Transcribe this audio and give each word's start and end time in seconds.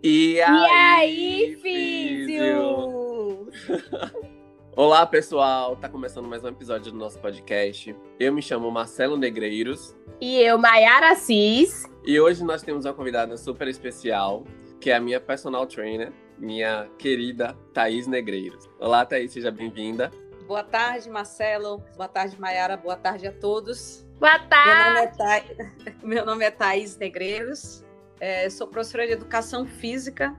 E 0.00 0.40
aí, 0.40 1.58
físio? 1.60 3.50
Olá, 4.76 5.04
pessoal! 5.04 5.74
Tá 5.74 5.88
começando 5.88 6.28
mais 6.28 6.44
um 6.44 6.48
episódio 6.48 6.92
do 6.92 6.98
nosso 6.98 7.18
podcast. 7.18 7.96
Eu 8.18 8.32
me 8.32 8.40
chamo 8.40 8.70
Marcelo 8.70 9.16
Negreiros. 9.16 9.96
E 10.20 10.40
eu, 10.40 10.56
Maiara 10.56 11.10
Assis. 11.10 11.82
E 12.06 12.20
hoje 12.20 12.44
nós 12.44 12.62
temos 12.62 12.84
uma 12.84 12.94
convidada 12.94 13.36
super 13.36 13.66
especial, 13.66 14.44
que 14.80 14.88
é 14.88 14.94
a 14.94 15.00
minha 15.00 15.18
personal 15.20 15.66
trainer, 15.66 16.12
minha 16.38 16.88
querida 16.96 17.58
Thaís 17.74 18.06
Negreiros. 18.06 18.70
Olá, 18.78 19.04
Thaís, 19.04 19.32
seja 19.32 19.50
bem-vinda. 19.50 20.12
Boa 20.46 20.62
tarde, 20.62 21.10
Marcelo. 21.10 21.82
Boa 21.96 22.08
tarde, 22.08 22.40
Maiara. 22.40 22.76
Boa 22.76 22.96
tarde 22.96 23.26
a 23.26 23.32
todos. 23.32 24.06
Boa 24.20 24.38
tarde. 24.38 24.70
Meu 24.70 24.94
nome 24.94 25.00
é, 25.00 25.06
Tha... 25.08 25.96
Meu 26.06 26.24
nome 26.24 26.44
é 26.44 26.50
Thaís 26.52 26.96
Negreiros. 26.96 27.84
É, 28.20 28.50
sou 28.50 28.66
professora 28.66 29.06
de 29.06 29.12
Educação 29.12 29.64
Física, 29.64 30.36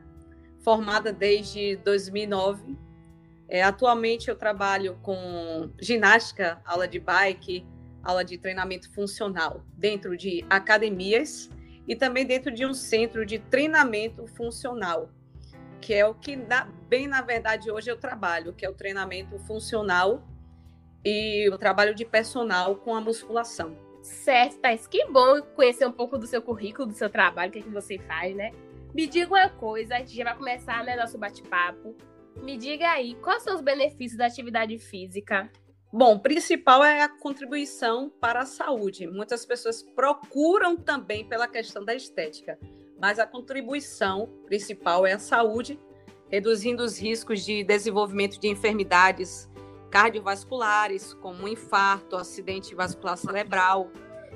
formada 0.60 1.14
desde 1.14 1.78
2009. 1.78 2.78
É, 3.48 3.64
atualmente 3.64 4.30
eu 4.30 4.36
trabalho 4.36 4.98
com 5.02 5.72
ginástica, 5.80 6.62
aula 6.66 6.88
de 6.88 7.00
bike, 7.00 7.66
aula 8.04 8.24
de 8.24 8.38
treinamento 8.38 8.92
funcional 8.94 9.64
dentro 9.78 10.18
de 10.18 10.46
academias 10.50 11.50
e 11.88 11.96
também 11.96 12.26
dentro 12.26 12.52
de 12.52 12.66
um 12.66 12.74
centro 12.74 13.26
de 13.26 13.40
treinamento 13.40 14.28
funcional, 14.28 15.10
que 15.80 15.94
é 15.94 16.06
o 16.06 16.14
que 16.14 16.36
na, 16.36 16.66
bem 16.88 17.08
na 17.08 17.22
verdade 17.22 17.72
hoje 17.72 17.90
eu 17.90 17.98
trabalho, 17.98 18.54
que 18.54 18.66
é 18.66 18.70
o 18.70 18.74
treinamento 18.74 19.40
funcional 19.40 20.28
e 21.04 21.50
o 21.50 21.58
trabalho 21.58 21.96
de 21.96 22.04
personal 22.04 22.76
com 22.76 22.94
a 22.94 23.02
musculação. 23.02 23.89
Certo, 24.10 24.58
Thais. 24.58 24.88
Que 24.88 25.06
bom 25.06 25.42
conhecer 25.56 25.86
um 25.86 25.92
pouco 25.92 26.18
do 26.18 26.26
seu 26.26 26.42
currículo, 26.42 26.88
do 26.88 26.94
seu 26.94 27.10
trabalho, 27.10 27.50
o 27.50 27.54
que, 27.54 27.60
é 27.60 27.62
que 27.62 27.70
você 27.70 28.00
faz, 28.00 28.36
né? 28.36 28.52
Me 28.94 29.06
diga 29.06 29.28
uma 29.28 29.50
coisa, 29.50 29.96
a 29.96 30.00
gente 30.00 30.16
já 30.16 30.24
vai 30.24 30.36
começar 30.36 30.84
né, 30.84 30.96
nosso 30.96 31.18
bate-papo. 31.18 31.96
Me 32.42 32.58
diga 32.58 32.90
aí, 32.90 33.14
quais 33.22 33.44
são 33.44 33.54
os 33.54 33.62
benefícios 33.62 34.18
da 34.18 34.26
atividade 34.26 34.78
física? 34.80 35.50
Bom, 35.94 36.16
o 36.16 36.20
principal 36.20 36.84
é 36.84 37.02
a 37.02 37.08
contribuição 37.08 38.10
para 38.10 38.42
a 38.42 38.46
saúde. 38.46 39.08
Muitas 39.08 39.46
pessoas 39.46 39.84
procuram 39.84 40.76
também 40.76 41.28
pela 41.28 41.48
questão 41.48 41.86
da 41.86 41.94
estética, 41.94 42.58
mas 43.00 43.20
a 43.20 43.28
contribuição 43.28 44.28
principal 44.48 45.06
é 45.06 45.14
a 45.14 45.20
saúde, 45.20 45.80
reduzindo 46.30 46.84
os 46.84 47.00
riscos 47.00 47.46
de 47.46 47.64
desenvolvimento 47.64 48.40
de 48.40 48.48
enfermidades 48.48 49.48
cardiovasculares, 49.90 51.14
como 51.14 51.48
infarto, 51.48 52.16
acidente 52.16 52.76
vascular 52.76 53.18
cerebral, 53.18 53.92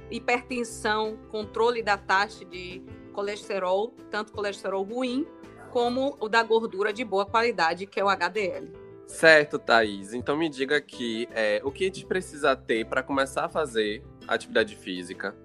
hipertensão, 0.10 1.18
controle 1.30 1.82
da 1.82 1.98
taxa 1.98 2.44
de 2.46 2.84
colesterol, 3.14 3.94
tanto 4.10 4.34
colesterol 4.34 4.84
ruim 4.84 5.28
como 5.72 6.18
o 6.20 6.30
da 6.30 6.44
gordura 6.44 6.94
de 6.94 7.04
boa 7.04 7.26
qualidade, 7.26 7.88
que 7.88 8.00
é 8.00 8.04
o 8.04 8.10
HDL. 8.10 8.72
Certo, 9.08 9.60
Thaís. 9.60 10.14
Então 10.14 10.38
me 10.38 10.50
diga 10.50 10.78
aqui, 10.78 11.28
é, 11.32 11.62
o 11.64 11.72
que 11.72 11.84
a 11.84 11.88
gente 11.88 12.06
precisa 12.06 12.56
ter 12.56 12.86
para 12.86 13.04
começar 13.04 13.46
a 13.46 13.50
fazer 13.50 14.04
atividade 14.28 14.76
física? 14.76 15.36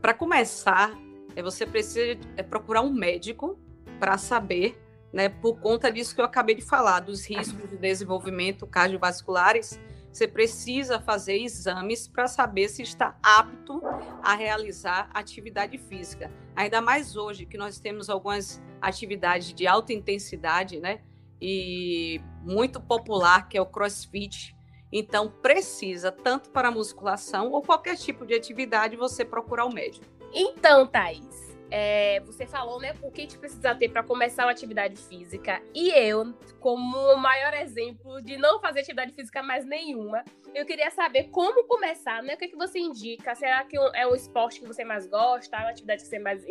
Para 0.00 0.14
começar, 0.14 0.92
é, 1.34 1.42
você 1.42 1.66
precisa 1.66 2.18
é, 2.36 2.42
procurar 2.42 2.82
um 2.82 2.92
médico 2.92 3.58
para 3.98 4.16
saber 4.18 4.78
né, 5.12 5.28
por 5.28 5.58
conta 5.60 5.90
disso 5.90 6.14
que 6.14 6.20
eu 6.20 6.24
acabei 6.24 6.54
de 6.54 6.62
falar, 6.62 7.00
dos 7.00 7.26
riscos 7.26 7.68
de 7.70 7.76
desenvolvimento 7.76 8.66
cardiovasculares, 8.66 9.80
você 10.12 10.26
precisa 10.26 10.98
fazer 11.00 11.38
exames 11.38 12.08
para 12.08 12.26
saber 12.26 12.68
se 12.68 12.82
está 12.82 13.16
apto 13.22 13.80
a 14.22 14.34
realizar 14.34 15.08
atividade 15.14 15.78
física. 15.78 16.32
Ainda 16.56 16.80
mais 16.80 17.16
hoje 17.16 17.46
que 17.46 17.56
nós 17.56 17.78
temos 17.78 18.10
algumas 18.10 18.60
atividades 18.80 19.52
de 19.54 19.66
alta 19.66 19.92
intensidade, 19.92 20.80
né? 20.80 21.00
E 21.40 22.20
muito 22.42 22.80
popular, 22.80 23.48
que 23.48 23.56
é 23.56 23.60
o 23.60 23.66
CrossFit. 23.66 24.56
Então, 24.90 25.30
precisa, 25.30 26.10
tanto 26.10 26.50
para 26.50 26.70
musculação 26.70 27.52
ou 27.52 27.62
qualquer 27.62 27.96
tipo 27.96 28.26
de 28.26 28.34
atividade, 28.34 28.96
você 28.96 29.24
procurar 29.24 29.66
o 29.66 29.72
médico. 29.72 30.06
Então, 30.32 30.86
Thaís, 30.86 31.47
é, 31.70 32.20
você 32.20 32.46
falou, 32.46 32.80
né, 32.80 32.94
o 33.02 33.10
que 33.10 33.20
a 33.20 33.24
gente 33.24 33.38
precisa 33.38 33.74
ter 33.74 33.88
para 33.88 34.02
começar 34.02 34.44
uma 34.44 34.52
atividade 34.52 34.96
física. 34.96 35.60
E 35.74 35.90
eu, 35.90 36.34
como 36.60 36.96
o 36.96 37.16
maior 37.16 37.54
exemplo 37.54 38.22
de 38.22 38.36
não 38.36 38.60
fazer 38.60 38.80
atividade 38.80 39.12
física 39.12 39.42
mais 39.42 39.64
nenhuma, 39.66 40.24
eu 40.54 40.64
queria 40.64 40.90
saber 40.90 41.24
como 41.24 41.64
começar, 41.64 42.22
né? 42.22 42.34
O 42.34 42.38
que, 42.38 42.46
é 42.46 42.48
que 42.48 42.56
você 42.56 42.78
indica? 42.78 43.34
Será 43.34 43.64
que 43.64 43.76
é 43.94 44.06
um 44.06 44.14
esporte 44.14 44.60
que 44.60 44.66
você 44.66 44.84
mais 44.84 45.06
gosta? 45.06 45.56
Uma 45.56 45.70
atividade 45.70 46.02
que 46.02 46.08
você 46.08 46.18
mais 46.18 46.42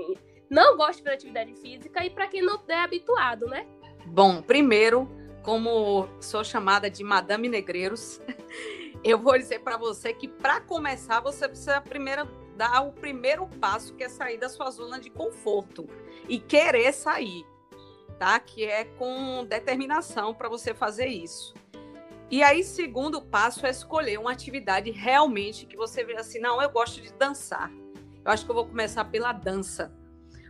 não 0.49 0.77
gosta 0.77 1.01
de 1.01 1.09
atividade 1.09 1.53
física? 1.55 2.05
E 2.05 2.09
para 2.09 2.27
quem 2.27 2.41
não 2.41 2.61
é 2.67 2.75
habituado, 2.75 3.47
né? 3.47 3.65
Bom, 4.05 4.41
primeiro, 4.41 5.09
como 5.43 6.07
sou 6.21 6.43
chamada 6.43 6.89
de 6.89 7.03
Madame 7.03 7.49
Negreiros, 7.49 8.21
eu 9.03 9.17
vou 9.17 9.37
dizer 9.37 9.59
para 9.59 9.77
você 9.77 10.13
que 10.13 10.27
para 10.27 10.61
começar 10.61 11.19
você 11.19 11.47
precisa 11.47 11.81
primeiro 11.81 12.27
dar 12.57 12.81
o 12.81 12.91
primeiro 12.91 13.47
passo, 13.47 13.93
que 13.93 14.03
é 14.03 14.09
sair 14.09 14.37
da 14.37 14.49
sua 14.49 14.71
zona 14.71 14.99
de 14.99 15.09
conforto 15.09 15.87
e 16.27 16.39
querer 16.39 16.91
sair, 16.91 17.45
tá? 18.17 18.39
Que 18.39 18.65
é 18.65 18.83
com 18.83 19.45
determinação 19.45 20.33
para 20.33 20.49
você 20.49 20.73
fazer 20.73 21.07
isso. 21.07 21.53
E 22.29 22.43
aí, 22.43 22.63
segundo 22.63 23.21
passo 23.21 23.65
é 23.65 23.69
escolher 23.69 24.19
uma 24.19 24.31
atividade 24.31 24.91
realmente 24.91 25.65
que 25.65 25.77
você 25.77 26.03
vê 26.03 26.17
assim, 26.17 26.39
não, 26.39 26.61
eu 26.61 26.69
gosto 26.69 26.99
de 26.99 27.13
dançar. 27.13 27.71
Eu 28.25 28.31
acho 28.31 28.43
que 28.43 28.51
eu 28.51 28.55
vou 28.55 28.67
começar 28.67 29.05
pela 29.05 29.31
dança. 29.31 29.93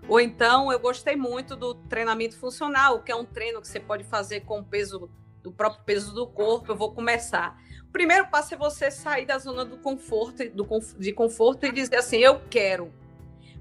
Ou 0.07 0.19
então, 0.19 0.71
eu 0.71 0.79
gostei 0.79 1.15
muito 1.15 1.55
do 1.55 1.75
treinamento 1.75 2.35
funcional, 2.39 3.03
que 3.03 3.11
é 3.11 3.15
um 3.15 3.25
treino 3.25 3.61
que 3.61 3.67
você 3.67 3.79
pode 3.79 4.03
fazer 4.05 4.41
com 4.41 4.59
o 4.59 4.63
peso 4.63 5.11
do 5.43 5.51
próprio 5.51 5.83
peso 5.83 6.15
do 6.15 6.25
corpo. 6.25 6.71
Eu 6.71 6.75
vou 6.75 6.93
começar. 6.93 7.61
Primeiro 7.97 8.27
passo 8.27 8.53
é 8.53 8.57
você 8.57 8.91
sair 8.91 9.25
da 9.25 9.39
zona 9.39 9.65
do 9.65 9.75
conforto, 9.75 10.47
do, 10.51 10.67
de 10.99 11.11
conforto 11.11 11.65
e 11.65 11.71
dizer 11.71 11.95
assim, 11.95 12.17
eu 12.17 12.39
quero. 12.47 12.93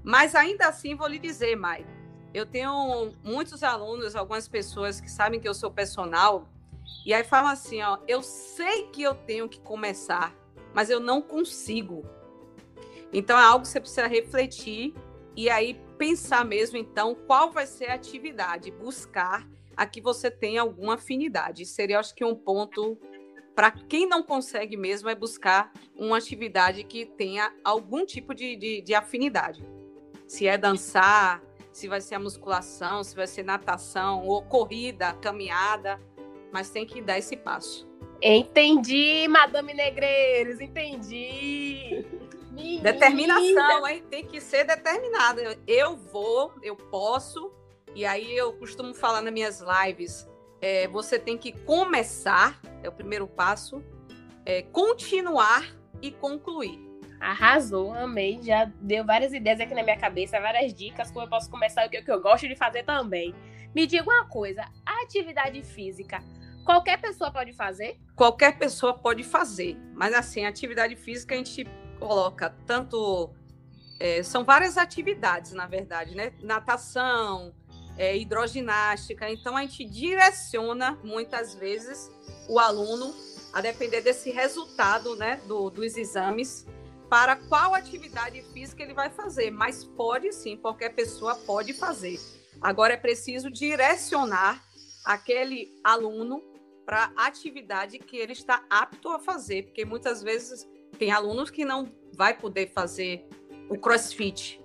Mas 0.03 0.35
ainda 0.35 0.67
assim, 0.67 0.93
vou 0.93 1.07
lhe 1.07 1.17
dizer, 1.17 1.55
Mai, 1.55 1.83
eu 2.35 2.45
tenho 2.45 3.13
muitos 3.23 3.63
alunos, 3.63 4.15
algumas 4.15 4.47
pessoas 4.47 5.01
que 5.01 5.09
sabem 5.09 5.39
que 5.39 5.49
eu 5.49 5.55
sou 5.55 5.71
personal, 5.71 6.47
e 7.03 7.15
aí 7.15 7.23
falam 7.23 7.49
assim, 7.49 7.81
ó, 7.81 7.97
eu 8.07 8.21
sei 8.21 8.83
que 8.89 9.01
eu 9.01 9.15
tenho 9.15 9.49
que 9.49 9.59
começar, 9.59 10.35
mas 10.71 10.91
eu 10.91 10.99
não 10.99 11.19
consigo. 11.19 12.05
Então 13.11 13.39
é 13.39 13.43
algo 13.43 13.63
que 13.63 13.69
você 13.69 13.79
precisa 13.79 14.05
refletir 14.05 14.93
e 15.35 15.49
aí 15.49 15.81
pensar 15.97 16.45
mesmo, 16.45 16.77
então, 16.77 17.15
qual 17.25 17.49
vai 17.49 17.65
ser 17.65 17.87
a 17.87 17.95
atividade, 17.95 18.69
buscar 18.69 19.49
a 19.75 19.87
que 19.87 19.99
você 19.99 20.29
tenha 20.29 20.61
alguma 20.61 20.93
afinidade. 20.93 21.65
Seria, 21.65 21.99
acho 21.99 22.13
que, 22.13 22.23
um 22.23 22.35
ponto 22.35 22.99
para 23.57 23.71
quem 23.71 24.07
não 24.07 24.21
consegue 24.21 24.77
mesmo, 24.77 25.09
é 25.09 25.15
buscar 25.15 25.73
uma 25.95 26.19
atividade 26.19 26.83
que 26.83 27.07
tenha 27.07 27.51
algum 27.63 28.05
tipo 28.05 28.35
de, 28.35 28.55
de, 28.55 28.81
de 28.81 28.93
afinidade. 28.93 29.65
Se 30.27 30.45
é 30.45 30.59
dançar, 30.59 31.41
se 31.71 31.87
vai 31.87 31.99
ser 31.99 32.13
a 32.13 32.19
musculação, 32.19 33.03
se 33.03 33.15
vai 33.15 33.25
ser 33.25 33.41
natação, 33.41 34.23
ou 34.27 34.43
corrida, 34.43 35.11
caminhada, 35.13 35.99
mas 36.53 36.69
tem 36.69 36.85
que 36.85 37.01
dar 37.01 37.17
esse 37.17 37.35
passo. 37.35 37.89
Entendi, 38.21 39.27
Madame 39.27 39.73
Negreiros, 39.73 40.61
entendi. 40.61 42.05
Determinação, 42.83 43.87
hein? 43.87 44.03
Tem 44.07 44.23
que 44.23 44.39
ser 44.39 44.65
determinada. 44.65 45.57
Eu 45.65 45.95
vou, 45.95 46.53
eu 46.61 46.75
posso, 46.75 47.51
e 47.95 48.05
aí 48.05 48.37
eu 48.37 48.53
costumo 48.53 48.93
falar 48.93 49.23
nas 49.23 49.33
minhas 49.33 49.61
lives, 49.61 50.29
é, 50.61 50.87
você 50.87 51.19
tem 51.19 51.37
que 51.37 51.51
começar, 51.51 52.59
é 52.83 52.89
o 52.89 52.91
primeiro 52.91 53.27
passo, 53.27 53.83
é, 54.45 54.61
continuar 54.61 55.65
e 56.01 56.11
concluir. 56.11 56.87
Arrasou, 57.19 57.93
amei. 57.93 58.39
Já 58.41 58.65
deu 58.81 59.03
várias 59.03 59.33
ideias 59.33 59.59
aqui 59.59 59.73
na 59.73 59.83
minha 59.83 59.97
cabeça, 59.97 60.39
várias 60.39 60.73
dicas 60.73 61.11
como 61.11 61.25
eu 61.25 61.29
posso 61.29 61.49
começar 61.49 61.85
o 61.85 61.89
que, 61.89 62.03
eu 62.05 62.21
gosto 62.21 62.47
de 62.47 62.55
fazer 62.55 62.83
também. 62.83 63.33
Me 63.73 63.87
diga 63.87 64.03
uma 64.03 64.25
coisa: 64.25 64.63
a 64.85 65.03
atividade 65.03 65.61
física, 65.63 66.23
qualquer 66.63 67.01
pessoa 67.01 67.31
pode 67.31 67.53
fazer? 67.53 67.99
Qualquer 68.15 68.57
pessoa 68.57 68.93
pode 68.93 69.23
fazer, 69.23 69.77
mas 69.93 70.13
assim, 70.13 70.45
atividade 70.45 70.95
física 70.95 71.33
a 71.33 71.37
gente 71.37 71.65
coloca 71.99 72.55
tanto. 72.65 73.33
É, 73.99 74.21
são 74.21 74.43
várias 74.43 74.77
atividades, 74.77 75.53
na 75.53 75.65
verdade, 75.65 76.15
né? 76.15 76.31
Natação, 76.43 77.51
é, 77.97 78.15
hidroginástica. 78.15 79.29
Então, 79.29 79.57
a 79.57 79.61
gente 79.61 79.83
direciona 79.85 80.97
muitas 81.03 81.55
vezes 81.55 82.11
o 82.47 82.59
aluno 82.59 83.13
a 83.53 83.61
depender 83.61 84.01
desse 84.01 84.29
resultado 84.29 85.15
né, 85.15 85.41
do, 85.47 85.69
dos 85.69 85.97
exames 85.97 86.65
para 87.09 87.35
qual 87.35 87.73
atividade 87.73 88.41
física 88.53 88.83
ele 88.83 88.93
vai 88.93 89.09
fazer. 89.09 89.49
Mas 89.49 89.83
pode 89.83 90.31
sim, 90.31 90.57
qualquer 90.57 90.93
pessoa 90.93 91.35
pode 91.35 91.73
fazer. 91.73 92.19
Agora 92.61 92.93
é 92.93 92.97
preciso 92.97 93.49
direcionar 93.49 94.63
aquele 95.05 95.69
aluno 95.83 96.41
para 96.85 97.11
a 97.15 97.27
atividade 97.27 97.99
que 97.99 98.17
ele 98.17 98.33
está 98.33 98.63
apto 98.69 99.09
a 99.09 99.19
fazer, 99.19 99.63
porque 99.63 99.85
muitas 99.85 100.23
vezes 100.23 100.67
tem 100.97 101.11
alunos 101.11 101.49
que 101.49 101.65
não 101.65 101.91
vai 102.13 102.37
poder 102.37 102.71
fazer 102.71 103.27
o 103.69 103.77
CrossFit. 103.77 104.61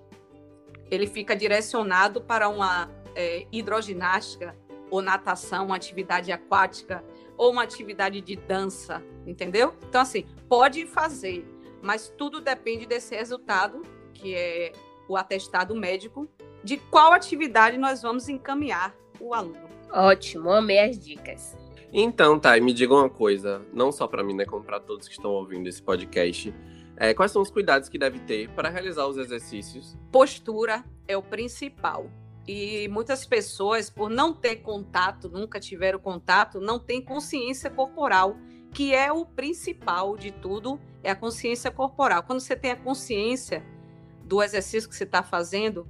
Ele 0.90 1.06
fica 1.06 1.34
direcionado 1.34 2.20
para 2.20 2.48
uma 2.48 3.01
é, 3.14 3.46
hidroginástica 3.50 4.56
ou 4.90 5.00
natação, 5.00 5.66
uma 5.66 5.76
atividade 5.76 6.30
aquática 6.30 7.02
ou 7.36 7.50
uma 7.50 7.62
atividade 7.62 8.20
de 8.20 8.36
dança, 8.36 9.02
entendeu? 9.26 9.74
Então, 9.88 10.00
assim, 10.02 10.26
pode 10.48 10.86
fazer, 10.86 11.46
mas 11.80 12.12
tudo 12.16 12.40
depende 12.40 12.86
desse 12.86 13.14
resultado, 13.14 13.82
que 14.12 14.34
é 14.34 14.72
o 15.08 15.16
atestado 15.16 15.74
médico, 15.74 16.28
de 16.62 16.76
qual 16.76 17.12
atividade 17.12 17.78
nós 17.78 18.02
vamos 18.02 18.28
encaminhar 18.28 18.94
o 19.18 19.34
aluno. 19.34 19.68
Ótimo, 19.90 20.50
amei 20.50 20.78
as 20.78 20.98
dicas. 20.98 21.56
Então, 21.92 22.38
tá, 22.38 22.56
e 22.56 22.60
me 22.60 22.72
diga 22.72 22.94
uma 22.94 23.10
coisa, 23.10 23.60
não 23.72 23.92
só 23.92 24.06
para 24.06 24.22
mim, 24.22 24.34
né, 24.34 24.46
como 24.46 24.64
para 24.64 24.80
todos 24.80 25.06
que 25.06 25.14
estão 25.14 25.30
ouvindo 25.30 25.68
esse 25.68 25.82
podcast. 25.82 26.54
É, 26.96 27.12
quais 27.12 27.32
são 27.32 27.42
os 27.42 27.50
cuidados 27.50 27.88
que 27.88 27.98
deve 27.98 28.18
ter 28.20 28.48
para 28.50 28.70
realizar 28.70 29.06
os 29.06 29.16
exercícios? 29.16 29.96
Postura 30.10 30.84
é 31.08 31.16
o 31.16 31.22
principal. 31.22 32.10
E 32.46 32.88
muitas 32.88 33.24
pessoas, 33.24 33.88
por 33.88 34.10
não 34.10 34.34
ter 34.34 34.56
contato, 34.56 35.28
nunca 35.28 35.60
tiveram 35.60 35.98
contato, 35.98 36.60
não 36.60 36.78
têm 36.78 37.00
consciência 37.00 37.70
corporal, 37.70 38.36
que 38.72 38.94
é 38.94 39.12
o 39.12 39.24
principal 39.24 40.16
de 40.16 40.32
tudo, 40.32 40.80
é 41.02 41.10
a 41.10 41.16
consciência 41.16 41.70
corporal. 41.70 42.22
Quando 42.22 42.40
você 42.40 42.56
tem 42.56 42.72
a 42.72 42.76
consciência 42.76 43.64
do 44.24 44.42
exercício 44.42 44.88
que 44.88 44.96
você 44.96 45.04
está 45.04 45.22
fazendo, 45.22 45.88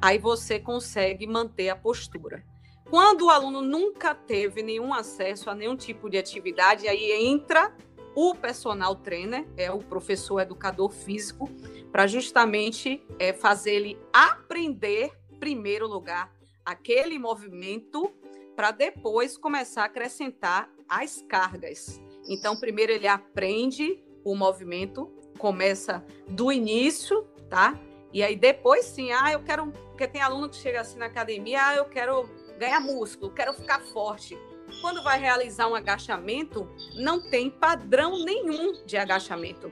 aí 0.00 0.18
você 0.18 0.58
consegue 0.58 1.26
manter 1.26 1.68
a 1.68 1.76
postura. 1.76 2.44
Quando 2.90 3.26
o 3.26 3.30
aluno 3.30 3.62
nunca 3.62 4.14
teve 4.14 4.62
nenhum 4.62 4.92
acesso 4.92 5.48
a 5.48 5.54
nenhum 5.54 5.76
tipo 5.76 6.10
de 6.10 6.18
atividade, 6.18 6.88
aí 6.88 7.12
entra 7.12 7.74
o 8.14 8.34
personal 8.34 8.94
trainer, 8.96 9.46
é 9.56 9.70
o 9.70 9.78
professor 9.78 10.40
educador 10.40 10.90
físico, 10.90 11.48
para 11.90 12.06
justamente 12.06 13.04
é, 13.18 13.32
fazer 13.32 13.72
ele 13.72 13.98
aprender 14.12 15.12
primeiro 15.38 15.86
lugar 15.86 16.34
aquele 16.64 17.18
movimento 17.18 18.12
para 18.56 18.70
depois 18.70 19.36
começar 19.36 19.82
a 19.82 19.86
acrescentar 19.86 20.70
as 20.88 21.22
cargas. 21.28 22.00
Então, 22.28 22.58
primeiro 22.58 22.92
ele 22.92 23.06
aprende 23.06 24.02
o 24.24 24.34
movimento, 24.34 25.12
começa 25.38 26.04
do 26.28 26.50
início, 26.50 27.24
tá? 27.50 27.78
E 28.12 28.22
aí 28.22 28.36
depois 28.36 28.86
sim, 28.86 29.12
ah, 29.12 29.32
eu 29.32 29.42
quero, 29.42 29.70
porque 29.72 30.06
tem 30.06 30.22
aluno 30.22 30.48
que 30.48 30.56
chega 30.56 30.80
assim 30.80 30.98
na 30.98 31.06
academia, 31.06 31.68
ah, 31.68 31.76
eu 31.76 31.84
quero 31.86 32.28
ganhar 32.58 32.80
músculo, 32.80 33.32
quero 33.32 33.52
ficar 33.52 33.80
forte. 33.80 34.38
Quando 34.80 35.02
vai 35.02 35.20
realizar 35.20 35.68
um 35.68 35.74
agachamento, 35.74 36.68
não 36.94 37.20
tem 37.20 37.50
padrão 37.50 38.24
nenhum 38.24 38.84
de 38.86 38.96
agachamento. 38.96 39.70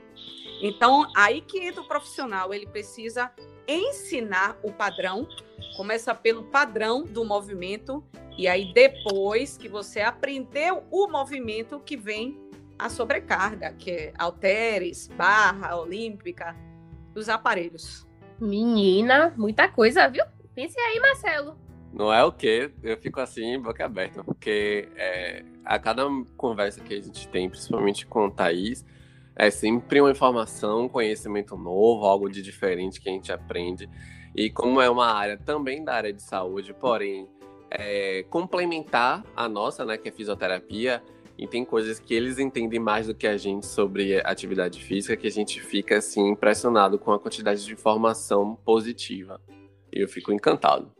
Então, 0.61 1.09
aí 1.15 1.41
que 1.41 1.59
entra 1.59 1.81
o 1.81 1.87
profissional, 1.87 2.53
ele 2.53 2.67
precisa 2.67 3.31
ensinar 3.67 4.57
o 4.61 4.71
padrão 4.71 5.27
Começa 5.75 6.13
pelo 6.13 6.43
padrão 6.43 7.03
do 7.03 7.25
movimento 7.25 8.03
e 8.37 8.47
aí 8.47 8.73
depois 8.73 9.57
que 9.57 9.67
você 9.67 10.01
aprendeu 10.01 10.83
o 10.91 11.07
movimento 11.07 11.79
que 11.79 11.97
vem 11.97 12.37
a 12.77 12.89
sobrecarga, 12.89 13.73
que 13.73 13.91
é 13.91 14.13
halteres, 14.17 15.07
barra 15.15 15.75
olímpica, 15.75 16.55
os 17.15 17.29
aparelhos. 17.29 18.07
Menina, 18.39 19.33
muita 19.37 19.67
coisa, 19.67 20.07
viu? 20.07 20.23
Pense 20.53 20.79
aí, 20.79 20.99
Marcelo. 20.99 21.57
Não 21.93 22.11
é 22.11 22.23
o 22.23 22.31
que 22.31 22.71
eu 22.81 22.97
fico 22.97 23.19
assim, 23.19 23.59
boca 23.59 23.85
aberta, 23.85 24.23
porque 24.23 24.89
é, 24.95 25.43
a 25.63 25.77
cada 25.77 26.03
conversa 26.35 26.81
que 26.81 26.93
a 26.93 27.01
gente 27.01 27.27
tem, 27.27 27.47
principalmente 27.47 28.07
com 28.07 28.25
o 28.25 28.31
Thaís, 28.31 28.83
é 29.35 29.51
sempre 29.51 30.01
uma 30.01 30.11
informação, 30.11 30.85
um 30.85 30.89
conhecimento 30.89 31.55
novo, 31.55 32.05
algo 32.05 32.29
de 32.29 32.41
diferente 32.41 32.99
que 32.99 33.09
a 33.09 33.11
gente 33.11 33.31
aprende. 33.31 33.87
E 34.35 34.49
como 34.49 34.81
é 34.81 34.89
uma 34.89 35.07
área 35.07 35.37
também 35.37 35.83
da 35.83 35.93
área 35.93 36.11
de 36.11 36.21
saúde, 36.21 36.73
porém 36.73 37.27
é, 37.69 38.23
complementar 38.29 39.23
a 39.35 39.47
nossa, 39.47 39.85
né, 39.85 39.97
que 39.97 40.09
é 40.09 40.11
fisioterapia, 40.11 41.03
e 41.37 41.47
tem 41.47 41.65
coisas 41.65 41.99
que 41.99 42.13
eles 42.13 42.37
entendem 42.37 42.79
mais 42.79 43.07
do 43.07 43.15
que 43.15 43.27
a 43.27 43.37
gente 43.37 43.65
sobre 43.65 44.19
atividade 44.19 44.83
física, 44.83 45.17
que 45.17 45.27
a 45.27 45.31
gente 45.31 45.59
fica 45.59 45.97
assim 45.97 46.29
impressionado 46.29 46.99
com 46.99 47.11
a 47.11 47.19
quantidade 47.19 47.65
de 47.65 47.73
informação 47.73 48.55
positiva. 48.63 49.41
E 49.91 50.01
eu 50.01 50.07
fico 50.07 50.31
encantado. 50.31 50.91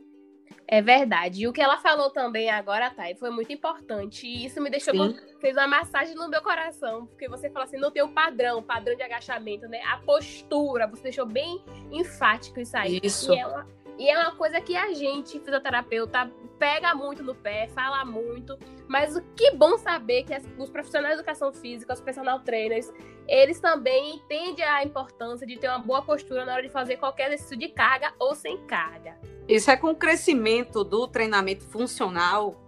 É 0.66 0.80
verdade. 0.80 1.42
E 1.42 1.48
o 1.48 1.52
que 1.52 1.60
ela 1.60 1.78
falou 1.78 2.10
também 2.10 2.50
agora, 2.50 2.90
Thay, 2.90 3.14
foi 3.14 3.30
muito 3.30 3.52
importante. 3.52 4.26
E 4.26 4.46
isso 4.46 4.60
me 4.60 4.70
deixou. 4.70 4.94
Com... 4.94 5.14
fez 5.40 5.56
uma 5.56 5.66
massagem 5.66 6.14
no 6.14 6.28
meu 6.28 6.42
coração. 6.42 7.06
Porque 7.06 7.28
você 7.28 7.50
falou 7.50 7.64
assim: 7.64 7.76
não 7.76 7.90
tem 7.90 8.02
o 8.02 8.08
padrão, 8.08 8.62
padrão 8.62 8.96
de 8.96 9.02
agachamento, 9.02 9.68
né? 9.68 9.80
A 9.84 9.98
postura. 9.98 10.86
Você 10.86 11.02
deixou 11.02 11.26
bem 11.26 11.62
enfático 11.90 12.60
isso 12.60 12.76
aí. 12.76 13.00
Isso. 13.02 13.32
E 13.32 13.38
é 13.38 13.46
uma, 13.46 13.66
e 13.98 14.08
é 14.08 14.18
uma 14.18 14.34
coisa 14.34 14.60
que 14.60 14.74
a 14.74 14.92
gente, 14.92 15.38
fisioterapeuta, 15.38 16.30
pega 16.58 16.94
muito 16.94 17.22
no 17.22 17.34
pé, 17.34 17.68
fala 17.68 18.04
muito. 18.04 18.58
Mas 18.88 19.16
o 19.16 19.22
que 19.36 19.50
bom 19.52 19.76
saber 19.76 20.24
que 20.24 20.34
as, 20.34 20.44
os 20.58 20.70
profissionais 20.70 21.14
de 21.14 21.20
educação 21.20 21.52
física, 21.52 21.92
os 21.92 22.00
personal 22.00 22.40
trainers, 22.40 22.92
eles 23.28 23.60
também 23.60 24.16
entendem 24.16 24.64
a 24.64 24.82
importância 24.82 25.46
de 25.46 25.58
ter 25.58 25.68
uma 25.68 25.78
boa 25.78 26.02
postura 26.02 26.44
na 26.44 26.54
hora 26.54 26.62
de 26.62 26.68
fazer 26.68 26.96
qualquer 26.96 27.26
exercício 27.28 27.56
de 27.56 27.68
carga 27.68 28.12
ou 28.18 28.34
sem 28.34 28.56
carga. 28.66 29.18
Isso 29.46 29.70
é 29.70 29.76
com 29.76 29.90
o 29.90 29.94
crescimento 29.94 30.82
do 30.82 31.06
treinamento 31.06 31.64
funcional. 31.64 32.66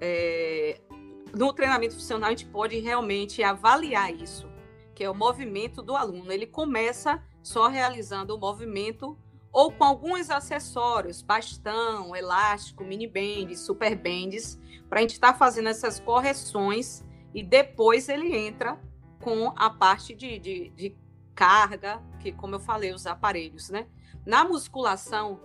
É, 0.00 0.80
no 1.34 1.52
treinamento 1.52 1.94
funcional, 1.94 2.28
a 2.28 2.30
gente 2.30 2.46
pode 2.46 2.78
realmente 2.78 3.42
avaliar 3.42 4.14
isso, 4.14 4.48
que 4.94 5.04
é 5.04 5.10
o 5.10 5.14
movimento 5.14 5.82
do 5.82 5.94
aluno. 5.94 6.32
Ele 6.32 6.46
começa 6.46 7.22
só 7.42 7.68
realizando 7.68 8.34
o 8.34 8.38
movimento 8.38 9.18
ou 9.52 9.72
com 9.72 9.84
alguns 9.84 10.30
acessórios, 10.30 11.22
bastão, 11.22 12.14
elástico, 12.14 12.84
mini 12.84 13.06
bands, 13.06 13.60
super 13.60 13.96
bands, 13.96 14.58
para 14.88 15.00
a 15.00 15.02
gente 15.02 15.14
estar 15.14 15.32
tá 15.32 15.38
fazendo 15.38 15.68
essas 15.68 15.98
correções 15.98 17.04
e 17.34 17.42
depois 17.42 18.08
ele 18.08 18.34
entra 18.34 18.80
com 19.20 19.52
a 19.56 19.68
parte 19.68 20.14
de, 20.14 20.38
de, 20.38 20.70
de 20.70 20.96
carga, 21.34 22.00
que 22.20 22.32
como 22.32 22.54
eu 22.54 22.60
falei, 22.60 22.92
os 22.92 23.06
aparelhos, 23.06 23.70
né? 23.70 23.86
Na 24.24 24.44
musculação, 24.44 25.40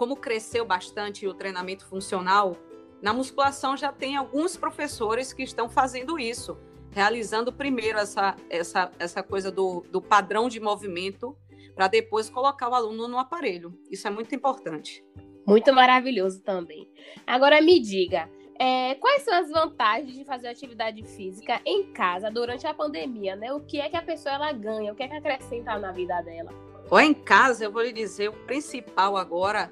como 0.00 0.16
cresceu 0.16 0.64
bastante 0.64 1.26
o 1.26 1.34
treinamento 1.34 1.84
funcional, 1.84 2.56
na 3.02 3.12
musculação 3.12 3.76
já 3.76 3.92
tem 3.92 4.16
alguns 4.16 4.56
professores 4.56 5.30
que 5.30 5.42
estão 5.42 5.68
fazendo 5.68 6.18
isso, 6.18 6.56
realizando 6.90 7.52
primeiro 7.52 7.98
essa, 7.98 8.34
essa, 8.48 8.90
essa 8.98 9.22
coisa 9.22 9.52
do, 9.52 9.84
do 9.90 10.00
padrão 10.00 10.48
de 10.48 10.58
movimento, 10.58 11.36
para 11.74 11.86
depois 11.86 12.30
colocar 12.30 12.70
o 12.70 12.74
aluno 12.74 13.08
no 13.08 13.18
aparelho. 13.18 13.78
Isso 13.90 14.08
é 14.08 14.10
muito 14.10 14.34
importante. 14.34 15.04
Muito 15.46 15.70
maravilhoso 15.70 16.42
também. 16.42 16.88
Agora 17.26 17.60
me 17.60 17.78
diga, 17.78 18.26
é, 18.58 18.94
quais 18.94 19.20
são 19.20 19.34
as 19.34 19.50
vantagens 19.50 20.16
de 20.16 20.24
fazer 20.24 20.48
atividade 20.48 21.02
física 21.08 21.60
em 21.62 21.92
casa 21.92 22.30
durante 22.30 22.66
a 22.66 22.72
pandemia, 22.72 23.36
né? 23.36 23.52
O 23.52 23.60
que 23.60 23.78
é 23.78 23.90
que 23.90 23.96
a 23.96 24.02
pessoa 24.02 24.36
ela 24.36 24.50
ganha? 24.50 24.94
O 24.94 24.96
que 24.96 25.02
é 25.02 25.08
que 25.08 25.16
acrescenta 25.16 25.78
na 25.78 25.92
vida 25.92 26.22
dela? 26.22 26.50
Ou 26.90 26.98
em 26.98 27.12
casa, 27.12 27.64
eu 27.66 27.70
vou 27.70 27.82
lhe 27.82 27.92
dizer, 27.92 28.30
o 28.30 28.32
principal 28.46 29.18
agora 29.18 29.70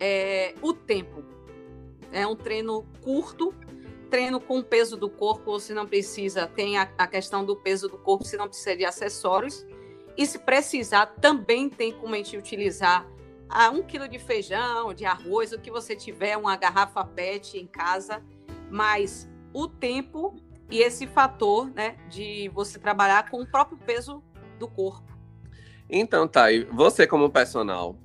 é, 0.00 0.54
o 0.62 0.72
tempo. 0.72 1.24
É 2.12 2.26
um 2.26 2.34
treino 2.34 2.86
curto, 3.02 3.54
treino 4.10 4.40
com 4.40 4.58
o 4.58 4.64
peso 4.64 4.96
do 4.96 5.10
corpo, 5.10 5.58
se 5.60 5.74
não 5.74 5.86
precisa, 5.86 6.46
tem 6.46 6.78
a, 6.78 6.88
a, 6.96 7.06
questão 7.06 7.44
do 7.44 7.54
peso 7.54 7.88
do 7.88 7.98
corpo, 7.98 8.24
se 8.24 8.36
não 8.36 8.48
precisa 8.48 8.76
de 8.76 8.84
acessórios. 8.84 9.66
E 10.16 10.26
se 10.26 10.38
precisar, 10.38 11.06
também 11.20 11.68
tem 11.68 11.92
como 11.92 12.14
a 12.14 12.16
gente 12.16 12.36
utilizar 12.36 13.06
ah, 13.48 13.70
um 13.70 13.82
quilo 13.82 14.08
de 14.08 14.18
feijão, 14.18 14.92
de 14.92 15.04
arroz, 15.04 15.52
o 15.52 15.58
que 15.58 15.70
você 15.70 15.94
tiver, 15.94 16.36
uma 16.36 16.56
garrafa 16.56 17.04
PET 17.04 17.56
em 17.56 17.66
casa, 17.66 18.22
mas 18.70 19.28
o 19.52 19.68
tempo 19.68 20.34
e 20.70 20.80
esse 20.80 21.06
fator 21.06 21.70
né, 21.70 21.96
de 22.10 22.48
você 22.50 22.78
trabalhar 22.78 23.30
com 23.30 23.40
o 23.40 23.46
próprio 23.46 23.78
peso 23.78 24.22
do 24.58 24.68
corpo. 24.68 25.16
Então, 25.88 26.28
e 26.50 26.64
você 26.64 27.06
como 27.06 27.30
personal, 27.30 27.96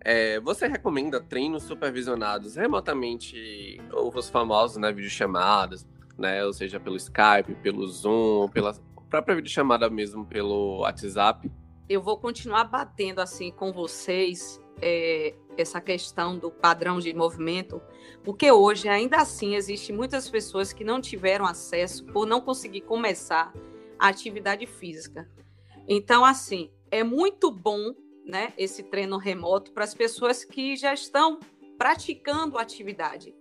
é, 0.00 0.40
você 0.40 0.66
recomenda 0.66 1.20
treinos 1.20 1.64
supervisionados 1.64 2.56
remotamente, 2.56 3.80
ou 3.92 4.14
os 4.14 4.28
famosos, 4.28 4.76
né, 4.76 4.92
videochamadas, 4.92 5.86
né, 6.16 6.44
ou 6.44 6.52
seja, 6.52 6.80
pelo 6.80 6.96
Skype, 6.96 7.54
pelo 7.62 7.86
Zoom, 7.86 8.48
pela 8.48 8.74
própria 9.08 9.36
videochamada 9.36 9.88
mesmo 9.88 10.24
pelo 10.24 10.80
WhatsApp? 10.80 11.50
Eu 11.88 12.02
vou 12.02 12.18
continuar 12.18 12.64
batendo 12.64 13.20
assim 13.20 13.50
com 13.50 13.72
vocês 13.72 14.60
é, 14.80 15.34
essa 15.56 15.80
questão 15.80 16.38
do 16.38 16.50
padrão 16.50 16.98
de 16.98 17.12
movimento, 17.14 17.80
porque 18.22 18.50
hoje 18.50 18.88
ainda 18.88 19.16
assim 19.16 19.54
existe 19.54 19.92
muitas 19.92 20.28
pessoas 20.28 20.72
que 20.72 20.84
não 20.84 21.00
tiveram 21.00 21.46
acesso 21.46 22.04
por 22.06 22.26
não 22.26 22.40
conseguir 22.40 22.82
começar 22.82 23.52
a 23.98 24.08
atividade 24.08 24.66
física. 24.66 25.28
Então, 25.88 26.24
assim, 26.24 26.70
é 26.90 27.02
muito 27.02 27.50
bom 27.50 27.94
né, 28.28 28.52
esse 28.58 28.82
treino 28.82 29.16
remoto 29.16 29.72
para 29.72 29.84
as 29.84 29.94
pessoas 29.94 30.44
que 30.44 30.76
já 30.76 30.92
estão 30.92 31.40
praticando 31.78 32.58
a 32.58 32.62
atividade. 32.62 33.34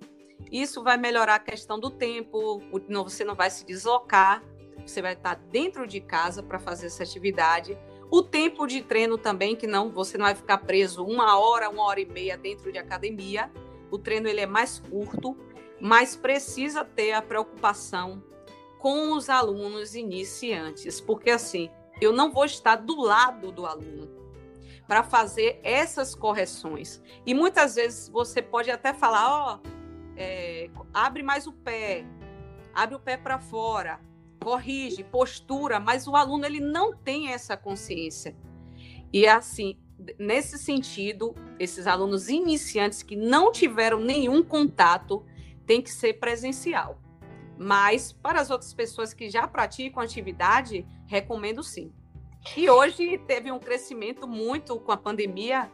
Isso 0.49 0.81
vai 0.81 0.95
melhorar 0.95 1.35
a 1.35 1.39
questão 1.39 1.77
do 1.77 1.91
tempo, 1.91 2.61
você 3.03 3.25
não 3.25 3.35
vai 3.35 3.49
se 3.49 3.65
deslocar, 3.65 4.41
você 4.85 5.01
vai 5.01 5.11
estar 5.11 5.35
dentro 5.35 5.85
de 5.85 5.99
casa 5.99 6.41
para 6.41 6.57
fazer 6.57 6.87
essa 6.87 7.03
atividade. 7.03 7.77
O 8.09 8.23
tempo 8.23 8.65
de 8.65 8.81
treino 8.81 9.17
também, 9.17 9.57
que 9.57 9.67
não 9.67 9.91
você 9.91 10.17
não 10.17 10.25
vai 10.25 10.35
ficar 10.35 10.59
preso 10.59 11.03
uma 11.03 11.37
hora, 11.37 11.69
uma 11.69 11.83
hora 11.83 11.99
e 11.99 12.05
meia 12.05 12.37
dentro 12.37 12.71
de 12.71 12.77
academia. 12.77 13.51
o 13.91 13.97
treino 13.97 14.27
ele 14.27 14.41
é 14.41 14.45
mais 14.45 14.79
curto, 14.79 15.35
mas 15.81 16.15
precisa 16.15 16.85
ter 16.85 17.11
a 17.11 17.21
preocupação 17.21 18.23
com 18.79 19.13
os 19.13 19.29
alunos 19.29 19.95
iniciantes, 19.95 21.01
porque 21.01 21.31
assim, 21.31 21.69
eu 21.99 22.13
não 22.13 22.31
vou 22.31 22.45
estar 22.45 22.75
do 22.75 23.01
lado 23.01 23.51
do 23.51 23.65
aluno 23.65 24.16
para 24.87 25.03
fazer 25.03 25.59
essas 25.63 26.15
correções. 26.15 27.01
E 27.25 27.33
muitas 27.33 27.75
vezes 27.75 28.07
você 28.09 28.41
pode 28.41 28.71
até 28.71 28.93
falar, 28.93 29.27
ó, 29.29 29.59
oh, 29.59 29.67
é, 30.15 30.69
abre 30.93 31.21
mais 31.21 31.45
o 31.45 31.51
pé, 31.51 32.05
abre 32.73 32.95
o 32.95 32.99
pé 32.99 33.17
para 33.17 33.37
fora, 33.37 33.99
corrige, 34.41 35.03
postura, 35.03 35.79
mas 35.79 36.07
o 36.07 36.15
aluno 36.15 36.45
ele 36.45 36.59
não 36.59 36.95
tem 36.95 37.33
essa 37.33 37.57
consciência. 37.57 38.35
E 39.11 39.27
assim, 39.27 39.77
nesse 40.17 40.57
sentido, 40.57 41.35
esses 41.59 41.85
alunos 41.85 42.29
iniciantes 42.29 43.03
que 43.03 43.15
não 43.15 43.51
tiveram 43.51 43.99
nenhum 43.99 44.41
contato 44.43 45.25
tem 45.65 45.81
que 45.81 45.91
ser 45.91 46.13
presencial. 46.13 47.01
Mas 47.57 48.13
para 48.13 48.39
as 48.39 48.49
outras 48.49 48.73
pessoas 48.73 49.13
que 49.13 49.29
já 49.29 49.47
praticam 49.47 50.01
atividade, 50.01 50.85
recomendo 51.07 51.63
sim. 51.63 51.91
E 52.55 52.69
hoje 52.69 53.17
teve 53.19 53.51
um 53.51 53.59
crescimento 53.59 54.27
muito 54.27 54.79
com 54.79 54.91
a 54.91 54.97
pandemia, 54.97 55.69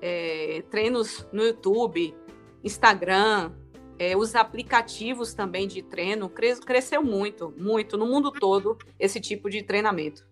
é, 0.00 0.62
treinos 0.70 1.26
no 1.32 1.42
YouTube, 1.42 2.14
Instagram, 2.62 3.52
é, 3.98 4.16
os 4.16 4.34
aplicativos 4.34 5.34
também 5.34 5.66
de 5.68 5.82
treino, 5.82 6.30
cresceu 6.30 7.02
muito, 7.02 7.54
muito 7.56 7.98
no 7.98 8.06
mundo 8.06 8.30
todo 8.30 8.78
esse 8.98 9.20
tipo 9.20 9.50
de 9.50 9.62
treinamento. 9.62 10.26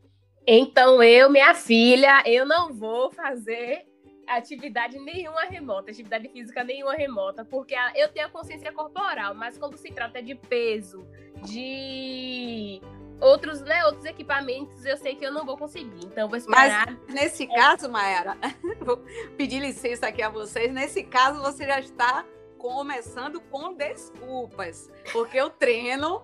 Então 0.47 1.03
eu, 1.03 1.29
minha 1.29 1.55
filha, 1.55 2.23
eu 2.25 2.47
não 2.47 2.73
vou 2.73 3.11
fazer 3.11 3.87
atividade 4.27 4.99
nenhuma 4.99 5.43
remota, 5.43 5.91
atividade 5.91 6.29
física 6.29 6.63
nenhuma 6.65 6.95
remota, 6.95 7.45
porque 7.45 7.75
eu 7.95 8.09
tenho 8.09 8.27
a 8.27 8.31
consciência 8.31 8.73
corporal, 8.73 9.35
mas 9.35 9.59
quando 9.59 9.77
se 9.77 9.91
trata 9.91 10.23
de 10.23 10.35
peso, 10.35 11.07
de 11.45 12.81
outros, 13.21 13.61
né, 13.61 13.85
outros 13.85 14.05
equipamentos, 14.05 14.85
eu 14.85 14.97
sei 14.97 15.15
que 15.15 15.25
eu 15.25 15.33
não 15.33 15.45
vou 15.45 15.57
conseguir. 15.57 16.05
Então, 16.05 16.29
vou 16.29 16.37
esperar. 16.37 16.97
Mas 17.07 17.15
nesse 17.15 17.47
caso, 17.47 17.89
Mayara, 17.89 18.37
vou 18.81 18.99
pedir 19.37 19.61
licença 19.61 20.07
aqui 20.07 20.23
a 20.23 20.29
vocês. 20.29 20.73
Nesse 20.73 21.03
caso, 21.03 21.41
você 21.43 21.67
já 21.67 21.81
está 21.81 22.25
começando 22.59 23.41
com 23.41 23.73
desculpas, 23.73 24.91
porque 25.13 25.41
o 25.41 25.49
treino, 25.49 26.21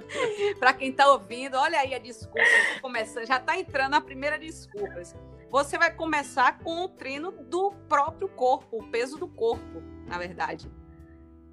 para 0.60 0.74
quem 0.74 0.90
está 0.90 1.10
ouvindo, 1.10 1.56
olha 1.56 1.80
aí 1.80 1.94
a 1.94 1.98
desculpa, 1.98 2.42
começando, 2.82 3.26
já 3.26 3.38
está 3.38 3.58
entrando 3.58 3.94
a 3.94 4.00
primeira 4.00 4.38
desculpas. 4.38 5.16
Você 5.50 5.78
vai 5.78 5.90
começar 5.90 6.58
com 6.58 6.84
o 6.84 6.88
treino 6.88 7.32
do 7.32 7.72
próprio 7.88 8.28
corpo, 8.28 8.78
o 8.78 8.90
peso 8.90 9.16
do 9.16 9.26
corpo, 9.26 9.82
na 10.06 10.18
verdade. 10.18 10.70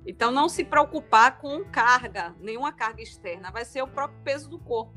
Então, 0.05 0.31
não 0.31 0.47
se 0.47 0.63
preocupar 0.63 1.39
com 1.39 1.63
carga, 1.65 2.35
nenhuma 2.39 2.71
carga 2.71 3.01
externa, 3.01 3.51
vai 3.51 3.65
ser 3.65 3.81
o 3.81 3.87
próprio 3.87 4.19
peso 4.23 4.49
do 4.49 4.59
corpo. 4.59 4.93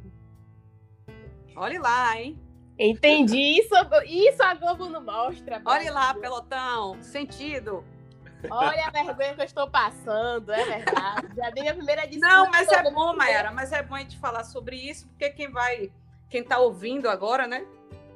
Olhe 1.56 1.78
lá, 1.78 2.20
hein? 2.20 2.38
Entendi. 2.78 3.58
Isso, 3.58 3.74
isso 4.06 4.42
a 4.42 4.54
Globo 4.54 4.88
não 4.88 5.02
mostra. 5.02 5.60
Olhe 5.64 5.90
lá, 5.90 6.14
pelotão. 6.14 7.02
Sentido. 7.02 7.84
Olha 8.48 8.86
a 8.86 8.90
vergonha 8.90 9.34
que 9.34 9.40
eu 9.40 9.44
estou 9.44 9.68
passando, 9.68 10.52
é 10.52 10.64
verdade. 10.64 11.28
Já 11.34 11.50
dei 11.50 11.68
a 11.68 11.74
primeira 11.74 12.06
desculpa. 12.06 12.28
Não, 12.28 12.50
mas 12.50 12.68
é 12.68 12.82
bom, 12.84 13.16
Mayara, 13.16 13.50
mas 13.50 13.72
é 13.72 13.82
bom 13.82 13.96
a 13.96 13.98
gente 13.98 14.16
falar 14.18 14.44
sobre 14.44 14.76
isso, 14.76 15.08
porque 15.08 15.30
quem 15.30 15.50
vai, 15.50 15.90
quem 16.30 16.42
está 16.42 16.58
ouvindo 16.58 17.08
agora, 17.08 17.48
né, 17.48 17.66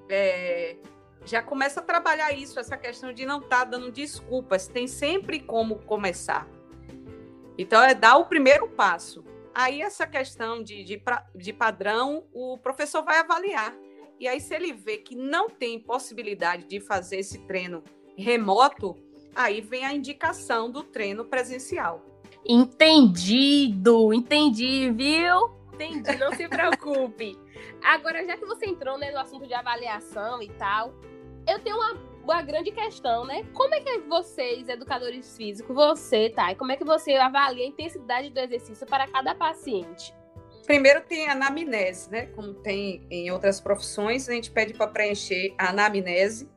é, 0.09 0.77
já 1.25 1.43
começa 1.43 1.81
a 1.81 1.83
trabalhar 1.83 2.31
isso, 2.33 2.61
essa 2.61 2.77
questão 2.77 3.13
de 3.13 3.27
não 3.27 3.41
estar 3.41 3.61
tá 3.61 3.65
dando 3.65 3.91
desculpas. 3.91 4.69
Tem 4.69 4.87
sempre 4.87 5.41
como 5.41 5.81
começar. 5.81 6.47
Então, 7.59 7.83
é 7.83 7.95
dar 7.95 8.17
o 8.17 8.27
primeiro 8.27 8.69
passo. 8.69 9.25
Aí, 9.55 9.83
essa 9.83 10.07
questão 10.07 10.63
de, 10.63 10.83
de, 10.83 11.03
de 11.35 11.53
padrão, 11.53 12.25
o 12.33 12.59
professor 12.59 13.05
vai 13.05 13.19
avaliar. 13.19 13.75
E 14.19 14.27
aí, 14.27 14.41
se 14.41 14.55
ele 14.55 14.73
vê 14.73 14.99
que 14.99 15.15
não 15.15 15.51
tem 15.51 15.79
possibilidade 15.81 16.65
de 16.65 16.81
fazer 16.81 17.19
esse 17.19 17.39
treino 17.41 17.83
remoto, 18.17 18.97
aí 19.35 19.61
vem 19.61 19.85
a 19.85 19.93
indicação 19.93 20.71
do 20.71 20.83
treino 20.83 21.25
presencial. 21.25 22.05
Entendido, 22.45 24.13
entendi, 24.13 24.91
viu? 24.91 25.51
Entendi, 25.73 26.17
não 26.17 26.33
se 26.33 26.49
preocupe. 26.49 27.39
Agora, 27.83 28.25
já 28.25 28.37
que 28.37 28.45
você 28.45 28.67
entrou 28.67 28.99
né, 28.99 29.11
no 29.11 29.19
assunto 29.19 29.47
de 29.47 29.55
avaliação 29.55 30.43
e 30.43 30.49
tal, 30.51 30.95
eu 31.49 31.59
tenho 31.61 31.77
uma, 31.77 31.95
uma 32.23 32.43
grande 32.43 32.71
questão, 32.71 33.25
né? 33.25 33.45
Como 33.53 33.75
é 33.75 33.81
que 33.81 33.99
vocês, 34.01 34.69
educadores 34.69 35.37
físicos, 35.37 35.75
você, 35.75 36.31
tá? 36.31 36.55
Como 36.55 36.73
é 36.73 36.77
que 36.77 36.85
você 36.85 37.15
avalia 37.15 37.65
a 37.65 37.69
intensidade 37.69 38.31
do 38.31 38.39
exercício 38.39 38.87
para 38.87 39.07
cada 39.09 39.35
paciente? 39.35 40.15
Primeiro 40.65 41.01
tem 41.01 41.29
a 41.29 41.33
anamnese, 41.33 42.11
né? 42.11 42.27
Como 42.27 42.55
tem 42.55 43.05
em 43.11 43.31
outras 43.31 43.61
profissões, 43.61 44.29
a 44.29 44.33
gente 44.33 44.51
pede 44.51 44.73
para 44.75 44.87
preencher 44.87 45.55
a 45.59 45.71
anamnese. 45.71 46.49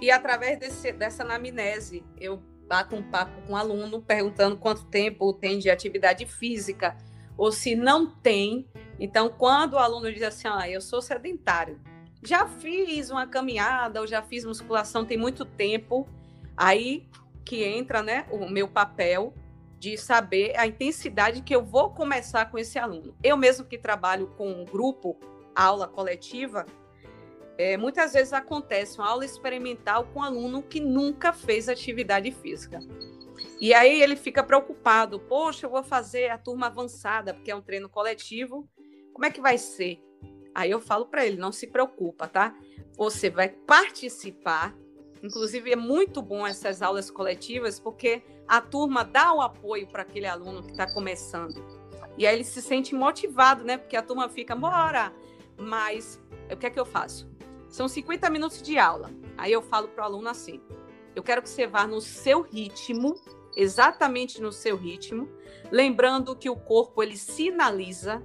E 0.00 0.10
através 0.10 0.58
desse, 0.58 0.92
dessa 0.92 1.22
anamnese, 1.22 2.04
eu 2.18 2.42
bato 2.66 2.96
um 2.96 3.02
papo 3.02 3.42
com 3.46 3.52
o 3.52 3.56
aluno, 3.56 4.00
perguntando 4.00 4.56
quanto 4.56 4.86
tempo 4.86 5.32
tem 5.32 5.58
de 5.58 5.68
atividade 5.68 6.24
física, 6.24 6.96
ou 7.36 7.52
se 7.52 7.74
não 7.74 8.06
tem. 8.06 8.66
Então, 8.98 9.28
quando 9.28 9.74
o 9.74 9.78
aluno 9.78 10.12
diz 10.12 10.22
assim, 10.22 10.48
ah, 10.48 10.68
eu 10.68 10.80
sou 10.80 11.02
sedentário, 11.02 11.80
já 12.22 12.46
fiz 12.46 13.10
uma 13.10 13.26
caminhada, 13.26 14.00
ou 14.00 14.06
já 14.06 14.22
fiz 14.22 14.44
musculação 14.44 15.04
tem 15.04 15.16
muito 15.16 15.44
tempo, 15.44 16.08
aí 16.56 17.08
que 17.44 17.64
entra 17.64 18.02
né, 18.02 18.26
o 18.30 18.48
meu 18.48 18.68
papel 18.68 19.32
de 19.78 19.96
saber 19.96 20.58
a 20.58 20.66
intensidade 20.66 21.42
que 21.42 21.54
eu 21.54 21.64
vou 21.64 21.90
começar 21.90 22.50
com 22.50 22.58
esse 22.58 22.78
aluno. 22.78 23.14
Eu 23.22 23.36
mesmo 23.36 23.64
que 23.64 23.78
trabalho 23.78 24.26
com 24.36 24.50
um 24.50 24.64
grupo, 24.64 25.16
aula 25.54 25.86
coletiva, 25.86 26.66
é, 27.56 27.76
muitas 27.76 28.12
vezes 28.12 28.32
acontece 28.32 28.98
uma 28.98 29.08
aula 29.08 29.24
experimental 29.24 30.04
com 30.12 30.20
um 30.20 30.22
aluno 30.22 30.62
que 30.62 30.80
nunca 30.80 31.32
fez 31.32 31.68
atividade 31.68 32.30
física. 32.30 32.80
E 33.60 33.72
aí 33.72 34.02
ele 34.02 34.16
fica 34.16 34.42
preocupado, 34.42 35.20
poxa, 35.20 35.66
eu 35.66 35.70
vou 35.70 35.82
fazer 35.82 36.30
a 36.30 36.38
turma 36.38 36.66
avançada, 36.66 37.34
porque 37.34 37.50
é 37.50 37.56
um 37.56 37.62
treino 37.62 37.88
coletivo, 37.88 38.68
como 39.12 39.26
é 39.26 39.30
que 39.30 39.40
vai 39.40 39.58
ser? 39.58 40.00
Aí 40.58 40.72
eu 40.72 40.80
falo 40.80 41.06
para 41.06 41.24
ele, 41.24 41.36
não 41.36 41.52
se 41.52 41.68
preocupa, 41.68 42.26
tá? 42.26 42.52
Você 42.96 43.30
vai 43.30 43.48
participar. 43.48 44.76
Inclusive 45.22 45.70
é 45.70 45.76
muito 45.76 46.20
bom 46.20 46.44
essas 46.44 46.82
aulas 46.82 47.12
coletivas 47.12 47.78
porque 47.78 48.24
a 48.48 48.60
turma 48.60 49.04
dá 49.04 49.32
o 49.32 49.40
apoio 49.40 49.86
para 49.86 50.02
aquele 50.02 50.26
aluno 50.26 50.64
que 50.64 50.72
está 50.72 50.92
começando. 50.92 51.64
E 52.16 52.26
aí 52.26 52.34
ele 52.34 52.42
se 52.42 52.60
sente 52.60 52.92
motivado, 52.92 53.62
né? 53.62 53.78
Porque 53.78 53.96
a 53.96 54.02
turma 54.02 54.28
fica, 54.28 54.56
bora! 54.56 55.12
Mas 55.56 56.20
o 56.50 56.56
que 56.56 56.66
é 56.66 56.70
que 56.70 56.80
eu 56.80 56.84
faço? 56.84 57.30
São 57.68 57.86
50 57.86 58.28
minutos 58.28 58.60
de 58.60 58.78
aula. 58.78 59.12
Aí 59.36 59.52
eu 59.52 59.62
falo 59.62 59.86
para 59.86 60.02
o 60.02 60.06
aluno 60.06 60.28
assim: 60.28 60.60
eu 61.14 61.22
quero 61.22 61.40
que 61.40 61.48
você 61.48 61.68
vá 61.68 61.86
no 61.86 62.00
seu 62.00 62.40
ritmo, 62.40 63.14
exatamente 63.54 64.42
no 64.42 64.50
seu 64.50 64.76
ritmo, 64.76 65.28
lembrando 65.70 66.34
que 66.34 66.50
o 66.50 66.56
corpo 66.56 67.00
ele 67.00 67.16
sinaliza 67.16 68.20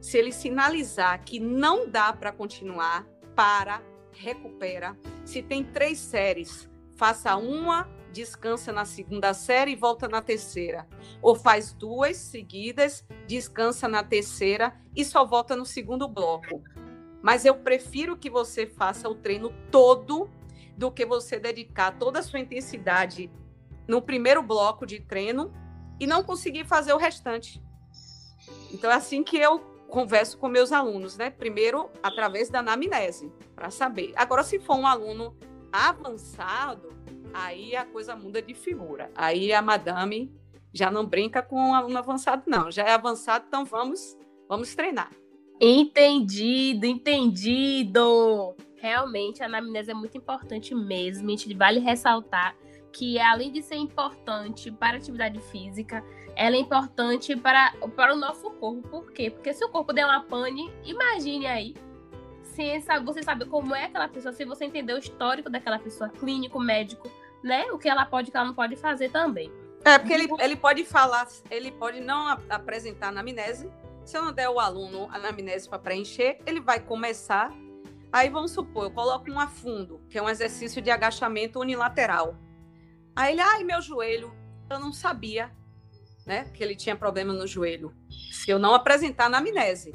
se 0.00 0.18
ele 0.18 0.32
sinalizar 0.32 1.22
que 1.24 1.40
não 1.40 1.88
dá 1.88 2.12
para 2.12 2.32
continuar, 2.32 3.06
para, 3.34 3.82
recupera. 4.12 4.96
Se 5.24 5.42
tem 5.42 5.62
três 5.62 5.98
séries, 5.98 6.68
faça 6.96 7.36
uma, 7.36 7.88
descansa 8.12 8.72
na 8.72 8.84
segunda 8.84 9.34
série 9.34 9.72
e 9.72 9.76
volta 9.76 10.08
na 10.08 10.22
terceira. 10.22 10.86
Ou 11.20 11.34
faz 11.34 11.72
duas 11.72 12.16
seguidas, 12.16 13.04
descansa 13.26 13.86
na 13.86 14.02
terceira 14.02 14.74
e 14.94 15.04
só 15.04 15.24
volta 15.24 15.54
no 15.54 15.66
segundo 15.66 16.08
bloco. 16.08 16.62
Mas 17.22 17.44
eu 17.44 17.56
prefiro 17.56 18.16
que 18.16 18.30
você 18.30 18.66
faça 18.66 19.08
o 19.08 19.14
treino 19.14 19.52
todo 19.70 20.30
do 20.76 20.90
que 20.90 21.04
você 21.04 21.38
dedicar 21.38 21.98
toda 21.98 22.20
a 22.20 22.22
sua 22.22 22.38
intensidade 22.38 23.30
no 23.86 24.02
primeiro 24.02 24.42
bloco 24.42 24.86
de 24.86 25.00
treino 25.00 25.52
e 25.98 26.06
não 26.06 26.22
conseguir 26.22 26.66
fazer 26.66 26.92
o 26.92 26.98
restante. 26.98 27.62
Então 28.72 28.90
é 28.90 28.94
assim 28.94 29.22
que 29.22 29.36
eu 29.36 29.75
converso 29.88 30.38
com 30.38 30.48
meus 30.48 30.72
alunos, 30.72 31.16
né? 31.16 31.30
Primeiro, 31.30 31.90
através 32.02 32.48
da 32.48 32.60
anamnese, 32.60 33.32
para 33.54 33.70
saber. 33.70 34.12
Agora, 34.16 34.42
se 34.42 34.58
for 34.58 34.76
um 34.76 34.86
aluno 34.86 35.36
avançado, 35.72 36.88
aí 37.32 37.76
a 37.76 37.84
coisa 37.84 38.16
muda 38.16 38.40
de 38.40 38.54
figura. 38.54 39.10
Aí 39.14 39.52
a 39.52 39.62
madame 39.62 40.32
já 40.72 40.90
não 40.90 41.06
brinca 41.06 41.42
com 41.42 41.56
um 41.56 41.74
aluno 41.74 41.98
avançado, 41.98 42.42
não. 42.46 42.70
Já 42.70 42.84
é 42.84 42.92
avançado, 42.92 43.44
então 43.48 43.64
vamos, 43.64 44.16
vamos 44.48 44.74
treinar. 44.74 45.10
Entendido, 45.60 46.84
entendido. 46.84 48.54
Realmente, 48.76 49.42
a 49.42 49.46
anamnese 49.46 49.90
é 49.90 49.94
muito 49.94 50.18
importante 50.18 50.74
mesmo. 50.74 51.26
A 51.28 51.30
gente 51.30 51.54
vale 51.54 51.80
ressaltar 51.80 52.54
que, 52.92 53.18
além 53.18 53.50
de 53.50 53.62
ser 53.62 53.76
importante 53.76 54.70
para 54.70 54.96
a 54.96 54.98
atividade 54.98 55.40
física, 55.40 56.04
ela 56.36 56.54
é 56.54 56.58
importante 56.58 57.34
para, 57.34 57.72
para 57.96 58.14
o 58.14 58.16
nosso 58.16 58.50
corpo. 58.50 58.86
Por 58.88 59.10
quê? 59.10 59.30
Porque 59.30 59.52
se 59.54 59.64
o 59.64 59.70
corpo 59.70 59.92
der 59.92 60.04
uma 60.04 60.22
pane, 60.22 60.70
imagine 60.84 61.46
aí. 61.46 61.74
Se 62.42 62.78
você 63.04 63.22
sabe 63.22 63.46
como 63.46 63.74
é 63.74 63.84
aquela 63.84 64.06
pessoa, 64.06 64.32
se 64.32 64.44
você 64.44 64.66
entender 64.66 64.92
o 64.92 64.98
histórico 64.98 65.50
daquela 65.50 65.78
pessoa, 65.78 66.10
clínico, 66.10 66.60
médico, 66.60 67.10
né? 67.42 67.64
O 67.72 67.78
que 67.78 67.88
ela 67.88 68.04
pode 68.04 68.28
e 68.28 68.30
o 68.30 68.32
que 68.32 68.36
ela 68.36 68.46
não 68.46 68.54
pode 68.54 68.76
fazer 68.76 69.10
também. 69.10 69.50
É, 69.84 69.98
porque 69.98 70.12
ele, 70.12 70.28
ele 70.38 70.56
pode 70.56 70.84
falar, 70.84 71.26
ele 71.50 71.70
pode 71.72 72.00
não 72.00 72.28
apresentar 72.48 73.08
anamnese. 73.08 73.70
Se 74.04 74.16
eu 74.16 74.24
não 74.24 74.32
der 74.32 74.48
o 74.48 74.60
aluno 74.60 75.08
anamnese 75.10 75.68
para 75.68 75.78
preencher, 75.78 76.38
ele 76.46 76.60
vai 76.60 76.80
começar. 76.80 77.50
Aí 78.12 78.28
vamos 78.28 78.52
supor, 78.52 78.84
eu 78.84 78.90
coloco 78.90 79.30
um 79.30 79.40
afundo, 79.40 80.00
que 80.08 80.18
é 80.18 80.22
um 80.22 80.28
exercício 80.28 80.80
de 80.80 80.90
agachamento 80.90 81.60
unilateral. 81.60 82.36
Aí 83.14 83.32
ele, 83.32 83.40
ai, 83.40 83.64
meu 83.64 83.80
joelho, 83.80 84.32
eu 84.70 84.78
não 84.78 84.92
sabia, 84.92 85.50
né, 86.26 86.50
que 86.52 86.62
ele 86.62 86.74
tinha 86.74 86.96
problema 86.96 87.32
no 87.32 87.46
joelho. 87.46 87.94
Se 88.32 88.50
eu 88.50 88.58
não 88.58 88.74
apresentar 88.74 89.26
anamnese. 89.26 89.92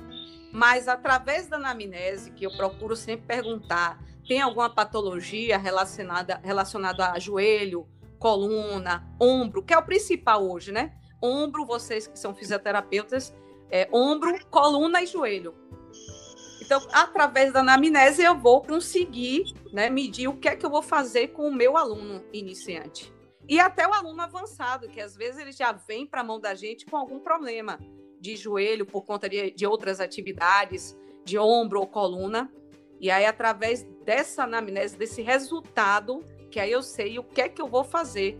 Mas 0.52 0.88
através 0.88 1.48
da 1.48 1.58
anamnese, 1.58 2.32
que 2.32 2.46
eu 2.46 2.52
procuro 2.52 2.96
sempre 2.96 3.28
perguntar, 3.28 4.02
tem 4.28 4.42
alguma 4.42 4.70
patologia 4.70 5.58
relacionada, 5.58 6.40
relacionada 6.44 7.12
a 7.12 7.20
joelho, 7.20 7.88
coluna, 8.18 9.08
ombro, 9.20 9.64
que 9.64 9.74
é 9.74 9.78
o 9.78 9.84
principal 9.84 10.50
hoje, 10.50 10.72
né? 10.72 10.94
Ombro, 11.22 11.66
vocês 11.66 12.08
que 12.08 12.18
são 12.18 12.34
fisioterapeutas, 12.34 13.34
é 13.70 13.88
ombro, 13.92 14.34
coluna 14.48 15.02
e 15.02 15.06
joelho. 15.06 15.56
Então, 16.62 16.82
através 16.94 17.52
da 17.52 17.60
anamnese, 17.60 18.24
eu 18.24 18.38
vou 18.38 18.62
conseguir 18.62 19.54
né, 19.74 19.90
medir 19.90 20.28
o 20.28 20.38
que 20.38 20.48
é 20.48 20.56
que 20.56 20.66
eu 20.66 20.70
vou 20.70 20.82
fazer 20.82 21.30
com 21.30 21.48
o 21.48 21.54
meu 21.54 21.76
aluno 21.76 22.24
iniciante. 22.32 23.12
E 23.52 23.60
até 23.60 23.86
o 23.86 23.94
aluno 23.94 24.22
avançado, 24.22 24.88
que 24.88 25.02
às 25.02 25.14
vezes 25.14 25.38
ele 25.38 25.52
já 25.52 25.74
vem 25.74 26.08
para 26.08 26.22
a 26.22 26.24
mão 26.24 26.40
da 26.40 26.56
gente 26.56 26.86
com 26.86 26.96
algum 26.96 27.20
problema 27.20 27.78
de 28.18 28.38
joelho 28.38 28.86
por 28.86 29.02
conta 29.02 29.28
de, 29.28 29.52
de 29.52 29.68
outras 29.68 30.00
atividades, 30.00 30.98
de 31.26 31.38
ombro 31.38 31.82
ou 31.82 31.86
coluna. 31.86 32.50
E 32.98 33.12
aí, 33.12 33.26
através 33.26 33.84
dessa 34.06 34.44
anamnese, 34.46 34.98
desse 34.98 35.22
resultado, 35.22 36.24
que 36.50 36.62
aí 36.62 36.72
eu 36.72 36.82
sei 36.82 37.20
o 37.20 37.24
que 37.26 37.42
é 37.42 37.50
que 37.50 37.62
eu 37.62 37.68
vou 37.68 37.84
fazer 37.84 38.40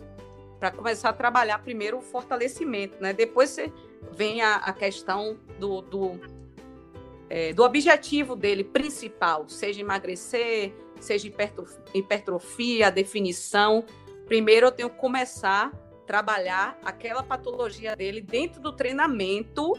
para 0.58 0.72
começar 0.72 1.10
a 1.10 1.14
trabalhar 1.14 1.60
primeiro 1.60 1.98
o 1.98 2.02
fortalecimento, 2.02 2.96
né? 3.02 3.12
Depois 3.12 3.50
você 3.50 3.70
vem 4.14 4.42
a, 4.42 4.56
a 4.56 4.72
questão 4.72 5.38
do, 5.60 5.82
do, 5.82 6.22
é, 7.30 7.52
do 7.52 7.64
objetivo 7.64 8.34
dele 8.34 8.64
principal, 8.64 9.50
seja 9.50 9.82
emagrecer, 9.82 10.74
seja 11.02 11.30
hipertrofia, 11.94 12.90
definição. 12.90 13.84
Primeiro 14.32 14.68
eu 14.68 14.72
tenho 14.72 14.90
que 14.90 14.96
começar 14.96 15.74
a 15.74 16.06
trabalhar 16.08 16.80
aquela 16.86 17.22
patologia 17.22 17.98
dele 17.98 18.22
dentro 18.22 18.62
do 18.62 18.72
treinamento 18.72 19.74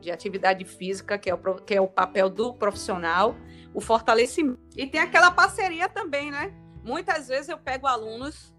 de 0.00 0.10
atividade 0.10 0.64
física, 0.64 1.18
que 1.18 1.28
é 1.28 1.34
o, 1.34 1.38
que 1.56 1.74
é 1.74 1.80
o 1.82 1.86
papel 1.86 2.30
do 2.30 2.54
profissional, 2.54 3.36
o 3.74 3.80
fortalecimento. 3.82 4.58
E 4.74 4.86
tem 4.86 5.02
aquela 5.02 5.30
parceria 5.30 5.86
também, 5.86 6.30
né? 6.30 6.50
Muitas 6.82 7.28
vezes 7.28 7.50
eu 7.50 7.58
pego 7.58 7.86
alunos 7.86 8.54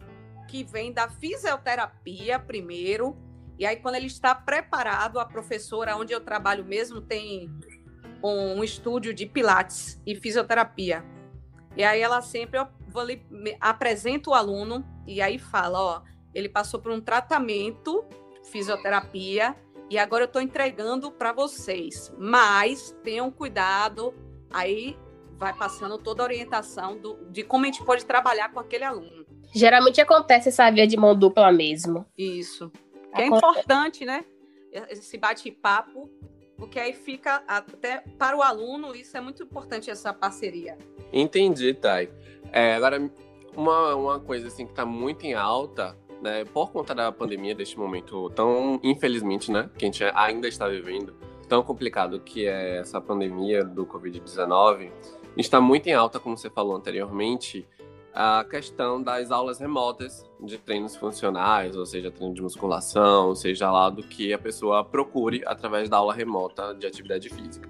que 0.47 0.63
vêm 0.63 0.93
da 0.93 1.09
fisioterapia 1.09 2.37
primeiro, 2.37 3.17
e 3.57 3.65
aí 3.65 3.77
quando 3.77 3.95
ele 3.95 4.05
está 4.05 4.35
preparado, 4.35 5.19
a 5.19 5.25
professora 5.25 5.97
onde 5.97 6.13
eu 6.13 6.21
trabalho 6.21 6.63
mesmo 6.63 7.01
tem 7.01 7.49
um, 8.23 8.63
estúdio 8.63 9.11
de 9.11 9.25
pilates 9.25 9.99
e 10.05 10.13
fisioterapia. 10.15 11.03
E 11.75 11.83
aí 11.83 11.99
ela 11.99 12.21
sempre 12.21 12.59
vou 12.91 13.01
ali, 13.01 13.25
apresenta 13.59 14.29
o 14.29 14.33
aluno 14.33 14.85
e 15.07 15.21
aí 15.21 15.39
fala, 15.39 15.79
ó, 15.79 16.01
ele 16.33 16.49
passou 16.49 16.79
por 16.79 16.91
um 16.91 17.01
tratamento, 17.01 18.05
fisioterapia, 18.43 19.55
e 19.89 19.97
agora 19.97 20.23
eu 20.23 20.27
estou 20.27 20.41
entregando 20.41 21.11
para 21.11 21.33
vocês. 21.33 22.13
Mas 22.17 22.95
tenham 23.03 23.29
cuidado, 23.31 24.13
aí 24.49 24.97
vai 25.37 25.53
passando 25.53 25.97
toda 25.97 26.21
a 26.21 26.25
orientação 26.25 26.97
do, 26.97 27.25
de 27.29 27.43
como 27.43 27.65
a 27.65 27.67
gente 27.67 27.83
pode 27.83 28.05
trabalhar 28.05 28.51
com 28.53 28.59
aquele 28.59 28.83
aluno. 28.83 29.25
Geralmente 29.53 29.99
acontece 29.99 30.49
essa 30.49 30.69
via 30.71 30.87
de 30.87 30.95
mão 30.95 31.15
dupla 31.15 31.51
mesmo. 31.51 32.05
Isso. 32.17 32.71
Que 33.13 33.23
é 33.23 33.25
importante, 33.25 34.05
né? 34.05 34.23
Esse 34.89 35.17
bate-papo, 35.17 36.09
porque 36.55 36.79
aí 36.79 36.93
fica 36.93 37.43
até 37.47 38.01
para 38.17 38.37
o 38.37 38.41
aluno, 38.41 38.95
isso 38.95 39.17
é 39.17 39.19
muito 39.19 39.43
importante, 39.43 39.91
essa 39.91 40.13
parceria. 40.13 40.77
Entendi, 41.11 41.73
Thay. 41.73 42.09
É, 42.51 42.75
agora, 42.75 43.11
uma, 43.55 43.95
uma 43.95 44.19
coisa 44.19 44.47
assim 44.47 44.65
que 44.65 44.71
está 44.71 44.85
muito 44.85 45.25
em 45.25 45.33
alta 45.33 45.97
né, 46.21 46.45
por 46.45 46.71
conta 46.71 46.93
da 46.93 47.11
pandemia, 47.11 47.55
deste 47.55 47.77
momento 47.77 48.29
tão, 48.29 48.79
infelizmente, 48.83 49.51
né, 49.51 49.69
que 49.77 49.85
a 49.85 49.87
gente 49.87 50.03
ainda 50.13 50.47
está 50.47 50.67
vivendo, 50.67 51.15
tão 51.49 51.63
complicado 51.63 52.19
que 52.19 52.45
é 52.45 52.77
essa 52.77 53.01
pandemia 53.01 53.63
do 53.63 53.85
Covid-19, 53.85 54.91
está 55.35 55.59
muito 55.59 55.87
em 55.87 55.93
alta, 55.93 56.19
como 56.19 56.37
você 56.37 56.49
falou 56.49 56.75
anteriormente, 56.75 57.67
a 58.13 58.45
questão 58.47 59.01
das 59.01 59.31
aulas 59.31 59.59
remotas 59.59 60.29
de 60.39 60.57
treinos 60.57 60.95
funcionais, 60.95 61.75
ou 61.77 61.85
seja, 61.85 62.11
treino 62.11 62.33
de 62.33 62.41
musculação, 62.41 63.33
seja 63.33 63.71
lá 63.71 63.89
do 63.89 64.03
que 64.03 64.33
a 64.33 64.37
pessoa 64.37 64.83
procure 64.83 65.41
através 65.45 65.89
da 65.89 65.97
aula 65.97 66.13
remota 66.13 66.75
de 66.75 66.85
atividade 66.85 67.29
física. 67.29 67.69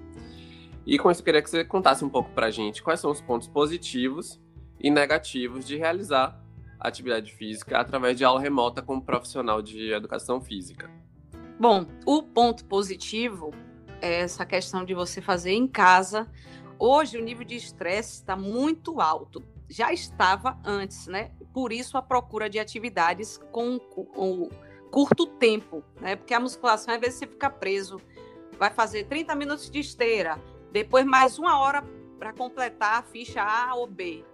E 0.84 0.98
com 0.98 1.08
isso, 1.08 1.20
eu 1.20 1.24
queria 1.24 1.40
que 1.40 1.48
você 1.48 1.64
contasse 1.64 2.04
um 2.04 2.08
pouco 2.08 2.30
para 2.30 2.46
a 2.46 2.50
gente 2.50 2.82
quais 2.82 2.98
são 2.98 3.12
os 3.12 3.20
pontos 3.20 3.46
positivos 3.46 4.41
e 4.82 4.90
negativos 4.90 5.64
de 5.64 5.76
realizar 5.76 6.42
atividade 6.80 7.32
física 7.32 7.78
através 7.78 8.18
de 8.18 8.24
aula 8.24 8.40
remota 8.40 8.82
com 8.82 8.96
um 8.96 9.00
profissional 9.00 9.62
de 9.62 9.92
educação 9.92 10.40
física? 10.40 10.90
Bom, 11.58 11.86
o 12.04 12.22
ponto 12.22 12.64
positivo 12.64 13.52
é 14.00 14.22
essa 14.22 14.44
questão 14.44 14.84
de 14.84 14.92
você 14.92 15.22
fazer 15.22 15.52
em 15.52 15.68
casa. 15.68 16.28
Hoje 16.76 17.16
o 17.16 17.22
nível 17.22 17.44
de 17.44 17.54
estresse 17.54 18.14
está 18.14 18.34
muito 18.34 19.00
alto. 19.00 19.40
Já 19.68 19.92
estava 19.92 20.58
antes, 20.64 21.06
né? 21.06 21.30
Por 21.54 21.72
isso 21.72 21.96
a 21.96 22.02
procura 22.02 22.50
de 22.50 22.58
atividades 22.58 23.38
com, 23.52 23.78
com 23.78 24.50
curto 24.90 25.26
tempo, 25.26 25.84
né? 26.00 26.16
Porque 26.16 26.34
a 26.34 26.40
musculação 26.40 26.92
às 26.92 27.00
vezes 27.00 27.20
você 27.20 27.26
fica 27.28 27.48
preso, 27.48 28.00
vai 28.58 28.70
fazer 28.70 29.04
30 29.04 29.34
minutos 29.36 29.70
de 29.70 29.78
esteira, 29.78 30.40
depois 30.72 31.06
mais 31.06 31.38
uma 31.38 31.58
hora 31.60 31.82
para 32.18 32.32
completar 32.32 32.98
a 32.98 33.02
ficha 33.02 33.42
A 33.42 33.74
ou 33.74 33.86
B. 33.86 34.24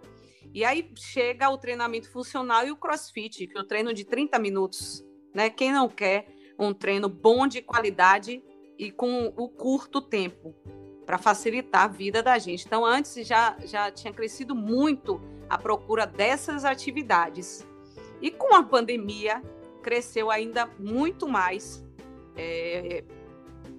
E 0.54 0.64
aí 0.64 0.90
chega 0.96 1.48
o 1.50 1.58
treinamento 1.58 2.10
funcional 2.10 2.66
e 2.66 2.70
o 2.70 2.76
crossfit, 2.76 3.46
que 3.46 3.56
é 3.56 3.60
o 3.60 3.64
treino 3.64 3.92
de 3.92 4.04
30 4.04 4.38
minutos. 4.38 5.04
Né? 5.34 5.50
Quem 5.50 5.72
não 5.72 5.88
quer 5.88 6.26
um 6.58 6.72
treino 6.74 7.08
bom 7.08 7.46
de 7.46 7.62
qualidade 7.62 8.42
e 8.78 8.90
com 8.90 9.32
o 9.36 9.48
curto 9.48 10.00
tempo 10.00 10.54
para 11.06 11.18
facilitar 11.18 11.84
a 11.84 11.88
vida 11.88 12.22
da 12.22 12.38
gente. 12.38 12.66
Então, 12.66 12.84
antes 12.84 13.26
já, 13.26 13.56
já 13.64 13.90
tinha 13.90 14.12
crescido 14.12 14.54
muito 14.54 15.20
a 15.48 15.56
procura 15.56 16.06
dessas 16.06 16.64
atividades. 16.64 17.66
E 18.20 18.30
com 18.30 18.54
a 18.54 18.62
pandemia, 18.62 19.42
cresceu 19.82 20.30
ainda 20.30 20.66
muito 20.78 21.26
mais 21.26 21.84
é, 22.36 23.04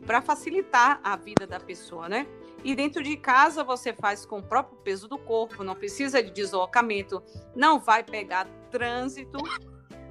para 0.05 0.21
facilitar 0.21 0.99
a 1.03 1.15
vida 1.15 1.45
da 1.45 1.59
pessoa, 1.59 2.09
né? 2.09 2.25
E 2.63 2.75
dentro 2.75 3.01
de 3.01 3.15
casa 3.15 3.63
você 3.63 3.93
faz 3.93 4.25
com 4.25 4.39
o 4.39 4.43
próprio 4.43 4.77
peso 4.79 5.07
do 5.07 5.17
corpo, 5.17 5.63
não 5.63 5.75
precisa 5.75 6.21
de 6.21 6.31
deslocamento, 6.31 7.23
não 7.55 7.79
vai 7.79 8.03
pegar 8.03 8.47
trânsito, 8.69 9.37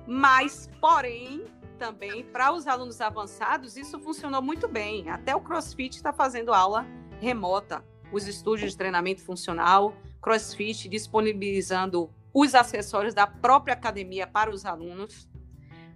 mas, 0.07 0.71
porém, 0.81 1.45
também 1.79 2.25
para 2.25 2.53
os 2.53 2.67
alunos 2.67 3.01
avançados, 3.01 3.77
isso 3.77 4.01
funcionou 4.01 4.41
muito 4.41 4.67
bem. 4.67 5.11
Até 5.11 5.37
o 5.37 5.41
CrossFit 5.41 5.97
está 5.97 6.13
fazendo 6.13 6.53
aula 6.53 6.87
remota, 7.21 7.85
os 8.13 8.27
estúdios 8.27 8.73
de 8.73 8.79
treinamento 8.79 9.23
funcional, 9.23 9.95
CrossFit 10.23 10.89
disponibilizando 10.89 12.11
os 12.33 12.55
acessórios 12.55 13.15
da 13.15 13.27
própria 13.27 13.75
academia 13.75 14.27
para 14.27 14.51
os 14.51 14.65
alunos. 14.65 15.29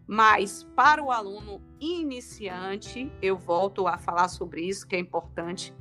Mas 0.06 0.64
para 0.76 1.02
o 1.02 1.10
aluno 1.10 1.62
iniciante, 1.80 3.10
eu 3.22 3.38
volto 3.38 3.86
a 3.86 3.96
falar 3.96 4.28
sobre 4.28 4.62
isso, 4.62 4.86
que 4.86 4.96
é 4.96 4.98
importante 4.98 5.74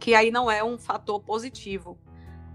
que 0.00 0.14
aí 0.14 0.30
não 0.30 0.50
é 0.50 0.64
um 0.64 0.78
fator 0.78 1.20
positivo, 1.20 1.98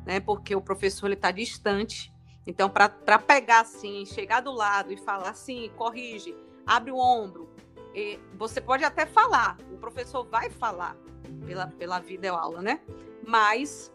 né? 0.06 0.20
Porque 0.20 0.56
o 0.56 0.62
professor 0.62 1.06
ele 1.06 1.14
está 1.14 1.32
distante. 1.32 2.12
Então, 2.46 2.70
para 2.70 3.20
pegar 3.20 3.62
assim, 3.62 4.06
chegar 4.06 4.42
do 4.42 4.52
lado 4.52 4.92
e 4.92 4.98
falar 4.98 5.30
assim, 5.30 5.72
corrige, 5.78 6.36
abre 6.66 6.92
o 6.92 6.98
ombro, 6.98 7.50
você 8.38 8.60
pode 8.60 8.84
até 8.84 9.06
falar, 9.06 9.58
o 9.72 9.78
professor 9.78 10.28
vai 10.28 10.50
falar 10.50 10.98
pela, 11.46 11.68
pela 11.68 12.00
videoaula, 12.00 12.62
né? 12.62 12.82
Mas 13.26 13.92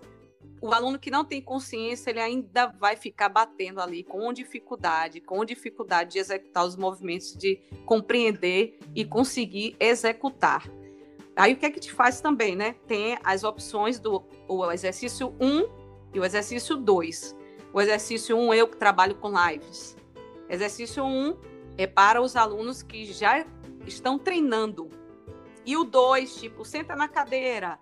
o 0.61 0.73
aluno 0.73 0.99
que 0.99 1.11
não 1.11 1.25
tem 1.25 1.41
consciência, 1.41 2.11
ele 2.11 2.21
ainda 2.21 2.67
vai 2.67 2.97
ficar 2.97 3.29
batendo 3.29 3.81
ali 3.81 4.03
com 4.03 4.33
dificuldade, 4.33 5.21
com 5.21 5.45
dificuldade 5.45 6.13
de 6.13 6.19
executar 6.19 6.65
os 6.65 6.77
movimentos, 6.77 7.37
de 7.37 7.57
compreender 7.85 8.79
e 8.95 9.05
conseguir 9.05 9.77
executar. 9.79 10.69
Aí 11.41 11.55
o 11.55 11.57
que 11.57 11.65
é 11.65 11.71
que 11.71 11.81
te 11.81 11.91
faz 11.91 12.21
também, 12.21 12.55
né? 12.55 12.75
Tem 12.87 13.17
as 13.25 13.45
opções 13.45 13.99
do 13.99 14.23
o 14.47 14.71
exercício 14.71 15.35
1 15.41 15.69
e 16.13 16.21
o 16.21 16.25
exercício 16.25 16.77
2. 16.77 17.35
O 17.73 17.81
exercício 17.81 18.37
1 18.37 18.53
eu 18.53 18.69
que 18.69 18.77
trabalho 18.77 19.15
com 19.15 19.33
lives. 19.49 19.97
Exercício 20.51 21.03
1 21.03 21.35
é 21.79 21.87
para 21.87 22.21
os 22.21 22.37
alunos 22.37 22.83
que 22.83 23.11
já 23.11 23.43
estão 23.87 24.19
treinando. 24.19 24.91
E 25.65 25.79
o 25.79 25.85
2, 25.85 26.37
tipo, 26.37 26.63
senta 26.63 26.95
na 26.95 27.09
cadeira, 27.09 27.79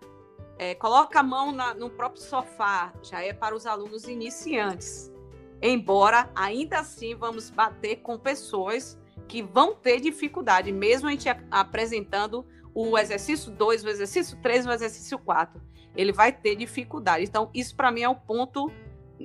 é, 0.57 0.77
coloca 0.77 1.18
a 1.18 1.23
mão 1.25 1.51
na, 1.51 1.75
no 1.75 1.90
próprio 1.90 2.23
sofá, 2.23 2.92
já 3.03 3.25
é 3.25 3.33
para 3.33 3.57
os 3.57 3.66
alunos 3.66 4.07
iniciantes. 4.07 5.12
Embora 5.61 6.31
ainda 6.33 6.79
assim 6.79 7.16
vamos 7.16 7.51
bater 7.51 8.03
com 8.03 8.16
pessoas 8.16 8.97
que 9.27 9.42
vão 9.42 9.75
ter 9.75 9.99
dificuldade, 9.99 10.71
mesmo 10.71 11.09
a 11.09 11.11
gente 11.11 11.29
apresentando 11.51 12.47
o 12.81 12.97
exercício 12.97 13.51
2, 13.51 13.83
o 13.83 13.88
exercício 13.88 14.38
3, 14.41 14.67
o 14.67 14.71
exercício 14.71 15.19
4. 15.19 15.61
Ele 15.97 16.12
vai 16.12 16.31
ter 16.31 16.55
dificuldade. 16.55 17.25
Então, 17.25 17.51
isso 17.53 17.75
para 17.75 17.91
mim 17.91 18.03
é 18.03 18.09
o 18.09 18.14
ponto 18.14 18.71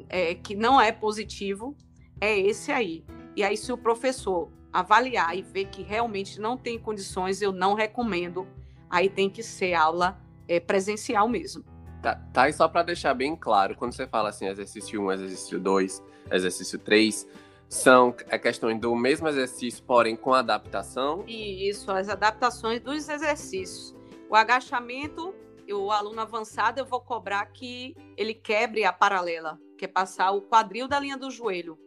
é, 0.10 0.34
que 0.34 0.56
não 0.56 0.82
é 0.82 0.92
positivo, 0.92 1.78
é 2.20 2.36
esse 2.36 2.72
aí. 2.72 3.06
E 3.36 3.44
aí, 3.44 3.56
se 3.56 3.72
o 3.72 3.78
professor 3.78 4.52
avaliar 4.72 5.38
e 5.38 5.44
ver 5.44 5.66
que 5.66 5.84
realmente 5.84 6.42
não 6.42 6.58
tem 6.58 6.80
condições, 6.80 7.44
eu 7.44 7.52
não 7.52 7.76
recomendo. 7.76 8.48
Aí 8.90 9.08
tem 9.08 9.30
que 9.30 9.44
ser 9.44 9.76
aula 9.76 10.20
é, 10.48 10.60
presencial 10.60 11.30
mesmo. 11.30 11.64
Tá, 12.02 12.16
tá, 12.34 12.50
e 12.50 12.54
só 12.54 12.68
para 12.68 12.82
deixar 12.82 13.14
bem 13.14 13.36
claro, 13.36 13.76
quando 13.76 13.94
você 13.94 14.08
fala 14.08 14.30
assim, 14.30 14.48
exercício 14.48 15.00
1, 15.00 15.12
exercício 15.12 15.60
2, 15.60 16.04
exercício 16.32 16.80
3, 16.80 17.28
são 17.74 18.16
a 18.30 18.38
questão 18.38 18.78
do 18.78 18.96
mesmo 18.96 19.28
exercício, 19.28 19.84
porém 19.84 20.16
com 20.16 20.32
adaptação? 20.32 21.24
Isso, 21.28 21.92
as 21.92 22.08
adaptações 22.08 22.80
dos 22.80 23.10
exercícios. 23.10 23.96
O 24.30 24.36
agachamento, 24.36 25.34
o 25.68 25.92
aluno 25.92 26.22
avançado, 26.22 26.80
eu 26.80 26.86
vou 26.86 27.02
cobrar 27.02 27.44
que 27.48 27.96
ele 28.16 28.36
quebre 28.36 28.86
a 28.86 28.94
paralela, 28.94 29.60
que 29.76 29.86
é 29.86 29.88
passar 29.88 30.32
o 30.32 30.42
quadril 30.44 30.88
da 30.88 31.00
linha 31.00 31.18
do 31.18 31.32
joelho. 31.32 31.78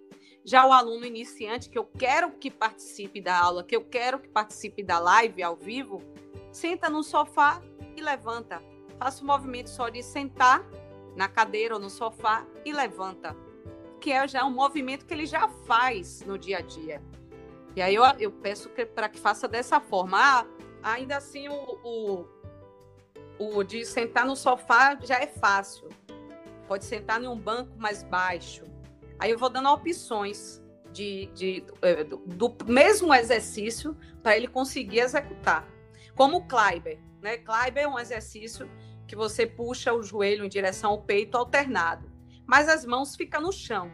Já 0.45 0.67
o 0.67 0.73
aluno 0.73 1.07
iniciante, 1.07 1.71
que 1.71 1.79
eu 1.79 1.85
quero 1.85 2.33
que 2.33 2.51
participe 2.51 3.21
da 3.21 3.39
aula, 3.39 3.63
que 3.63 3.77
eu 3.77 3.85
quero 3.85 4.19
que 4.19 4.29
participe 4.29 4.83
da 4.83 4.99
live 4.99 5.41
ao 5.41 5.55
vivo, 5.55 6.03
senta 6.51 6.91
no 6.91 7.05
sofá 7.05 7.63
e 7.97 8.03
levanta. 8.03 8.61
Faça 8.99 9.23
o 9.23 9.27
movimento 9.27 9.71
só 9.71 9.89
de 9.89 10.03
sentar 10.03 10.67
na 11.15 11.29
cadeira 11.29 11.75
ou 11.75 11.81
no 11.81 11.91
sofá 11.91 12.45
e 12.65 12.73
levanta. 12.73 13.46
Que 14.07 14.13
é 14.13 14.29
já 14.29 14.45
um 14.45 14.53
movimento 14.53 15.05
que 15.05 15.13
ele 15.13 15.27
já 15.27 15.49
faz 15.67 16.23
no 16.25 16.39
dia 16.39 16.59
a 16.59 16.61
dia. 16.61 17.03
E 17.75 17.83
aí 17.83 17.93
eu, 17.93 18.05
eu 18.21 18.31
peço 18.31 18.71
para 18.95 19.09
que 19.09 19.19
faça 19.19 19.49
dessa 19.49 19.81
forma. 19.81 20.17
Ah, 20.17 20.47
ainda 20.85 21.17
assim, 21.17 21.49
o, 21.49 22.25
o, 23.37 23.59
o 23.59 23.65
de 23.65 23.85
sentar 23.85 24.25
no 24.25 24.37
sofá 24.37 24.97
já 25.03 25.17
é 25.17 25.27
fácil. 25.27 25.89
Pode 26.69 26.85
sentar 26.85 27.21
em 27.21 27.27
um 27.27 27.37
banco 27.37 27.77
mais 27.77 28.05
baixo 28.05 28.63
Aí 29.19 29.33
eu 29.33 29.39
vou 29.39 29.51
dando 29.51 29.69
opções 29.71 30.63
de, 30.93 31.27
de 31.35 31.65
é, 31.83 32.05
do, 32.05 32.19
do, 32.19 32.57
mesmo 32.65 33.13
exercício 33.13 33.97
para 34.23 34.37
ele 34.37 34.47
conseguir 34.47 35.01
executar. 35.01 35.69
Como 36.15 36.37
o 36.37 36.47
Kleiber, 36.47 37.01
né? 37.21 37.39
Kleiber 37.39 37.83
é 37.83 37.89
um 37.89 37.99
exercício 37.99 38.71
que 39.05 39.17
você 39.17 39.49
puxa 39.49 39.93
o 39.93 40.01
joelho 40.01 40.45
em 40.45 40.49
direção 40.49 40.93
ao 40.93 41.03
peito 41.03 41.37
alternado, 41.37 42.09
mas 42.47 42.69
as 42.69 42.85
mãos 42.85 43.17
ficam 43.17 43.41
no 43.41 43.53
chão. 43.53 43.91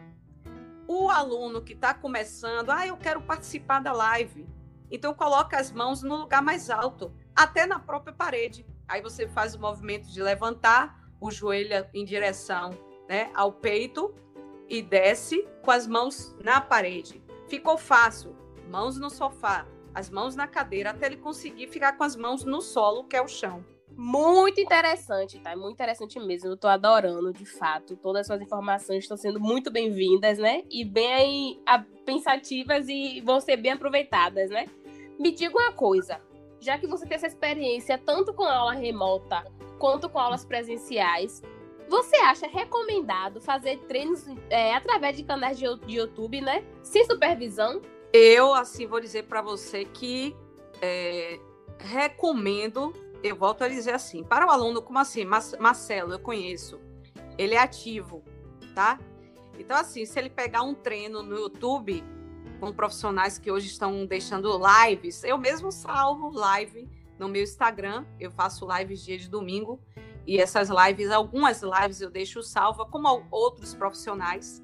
O 0.87 1.09
aluno 1.09 1.61
que 1.61 1.73
está 1.73 1.93
começando, 1.93 2.69
ah, 2.69 2.85
eu 2.85 2.97
quero 2.97 3.21
participar 3.21 3.79
da 3.79 3.91
live, 3.93 4.47
então 4.91 5.13
coloca 5.13 5.57
as 5.57 5.71
mãos 5.71 6.03
no 6.03 6.17
lugar 6.17 6.41
mais 6.41 6.69
alto, 6.69 7.13
até 7.35 7.65
na 7.65 7.79
própria 7.79 8.13
parede. 8.13 8.65
Aí 8.87 9.01
você 9.01 9.27
faz 9.27 9.55
o 9.55 9.59
movimento 9.59 10.07
de 10.07 10.21
levantar 10.21 11.01
o 11.19 11.31
joelho 11.31 11.87
em 11.93 12.05
direção 12.05 12.71
né, 13.07 13.31
ao 13.33 13.51
peito 13.51 14.13
e 14.69 14.81
desce 14.81 15.47
com 15.61 15.71
as 15.71 15.87
mãos 15.87 16.35
na 16.43 16.61
parede. 16.61 17.23
Ficou 17.47 17.77
fácil. 17.77 18.35
Mãos 18.69 18.97
no 18.97 19.09
sofá, 19.09 19.65
as 19.93 20.09
mãos 20.09 20.35
na 20.35 20.47
cadeira, 20.47 20.89
até 20.89 21.05
ele 21.05 21.17
conseguir 21.17 21.67
ficar 21.67 21.93
com 21.93 22.03
as 22.03 22.15
mãos 22.15 22.43
no 22.43 22.61
solo, 22.61 23.03
que 23.03 23.15
é 23.15 23.21
o 23.21 23.27
chão. 23.27 23.63
Muito 23.95 24.59
interessante, 24.59 25.39
tá? 25.39 25.55
Muito 25.55 25.73
interessante 25.73 26.19
mesmo. 26.19 26.49
Eu 26.49 26.57
tô 26.57 26.67
adorando, 26.67 27.31
de 27.31 27.45
fato. 27.45 27.95
Todas 27.95 28.21
as 28.21 28.27
suas 28.27 28.41
informações 28.41 29.03
estão 29.03 29.17
sendo 29.17 29.39
muito 29.39 29.71
bem-vindas, 29.71 30.37
né? 30.37 30.63
E 30.69 30.83
bem 30.83 31.61
pensativas 32.05 32.87
e 32.87 33.21
vão 33.21 33.39
ser 33.39 33.57
bem 33.57 33.73
aproveitadas, 33.73 34.49
né? 34.49 34.65
Me 35.19 35.31
diga 35.31 35.57
uma 35.57 35.71
coisa. 35.71 36.19
Já 36.59 36.77
que 36.77 36.87
você 36.87 37.05
tem 37.05 37.15
essa 37.15 37.27
experiência 37.27 37.97
tanto 37.97 38.33
com 38.33 38.43
aula 38.43 38.73
remota 38.73 39.43
quanto 39.77 40.09
com 40.09 40.17
aulas 40.17 40.45
presenciais, 40.45 41.41
você 41.89 42.15
acha 42.17 42.47
recomendado 42.47 43.41
fazer 43.41 43.77
treinos 43.81 44.25
é, 44.49 44.73
através 44.73 45.17
de 45.17 45.23
canais 45.23 45.59
de, 45.59 45.65
de 45.85 45.97
YouTube, 45.97 46.41
né? 46.41 46.63
Sem 46.81 47.05
supervisão? 47.05 47.81
Eu, 48.11 48.53
assim, 48.53 48.87
vou 48.87 48.99
dizer 48.99 49.23
para 49.23 49.41
você 49.41 49.85
que 49.85 50.35
é, 50.81 51.39
recomendo, 51.79 52.93
eu 53.23 53.35
volto 53.35 53.63
a 53.63 53.69
dizer 53.69 53.93
assim, 53.93 54.23
para 54.23 54.45
o 54.45 54.49
aluno, 54.49 54.81
como 54.81 54.99
assim? 54.99 55.23
Marcelo, 55.25 56.13
eu 56.13 56.19
conheço, 56.19 56.79
ele 57.37 57.55
é 57.55 57.59
ativo, 57.59 58.21
tá? 58.75 58.99
Então, 59.57 59.77
assim, 59.77 60.05
se 60.05 60.19
ele 60.19 60.29
pegar 60.29 60.63
um 60.63 60.73
treino 60.73 61.23
no 61.23 61.37
YouTube, 61.37 62.03
com 62.59 62.73
profissionais 62.73 63.37
que 63.37 63.49
hoje 63.49 63.67
estão 63.67 64.05
deixando 64.05 64.49
lives, 64.57 65.23
eu 65.23 65.37
mesmo 65.37 65.71
salvo 65.71 66.29
live 66.29 66.89
no 67.17 67.29
meu 67.29 67.43
Instagram, 67.43 68.05
eu 68.19 68.31
faço 68.31 68.67
lives 68.77 69.03
dia 69.03 69.17
de 69.17 69.29
domingo, 69.29 69.79
e 70.25 70.39
essas 70.39 70.69
lives, 70.69 71.11
algumas 71.11 71.61
lives 71.61 72.01
eu 72.01 72.09
deixo 72.09 72.41
salva, 72.41 72.85
como 72.85 73.25
outros 73.29 73.73
profissionais. 73.73 74.61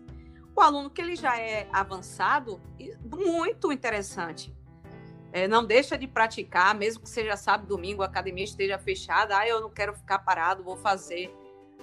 O 0.55 0.61
aluno 0.61 0.89
que 0.89 1.01
ele 1.01 1.15
já 1.15 1.37
é 1.37 1.69
avançado, 1.71 2.59
muito 3.03 3.71
interessante. 3.71 4.53
É, 5.31 5.47
não 5.47 5.63
deixa 5.63 5.97
de 5.97 6.07
praticar, 6.07 6.73
mesmo 6.73 7.03
que 7.03 7.09
seja 7.09 7.35
sábado, 7.35 7.67
domingo, 7.67 8.01
a 8.01 8.05
academia 8.05 8.43
esteja 8.43 8.79
fechada. 8.79 9.37
Ah, 9.37 9.47
eu 9.47 9.61
não 9.61 9.69
quero 9.69 9.93
ficar 9.93 10.19
parado, 10.19 10.63
vou 10.63 10.75
fazer 10.75 11.31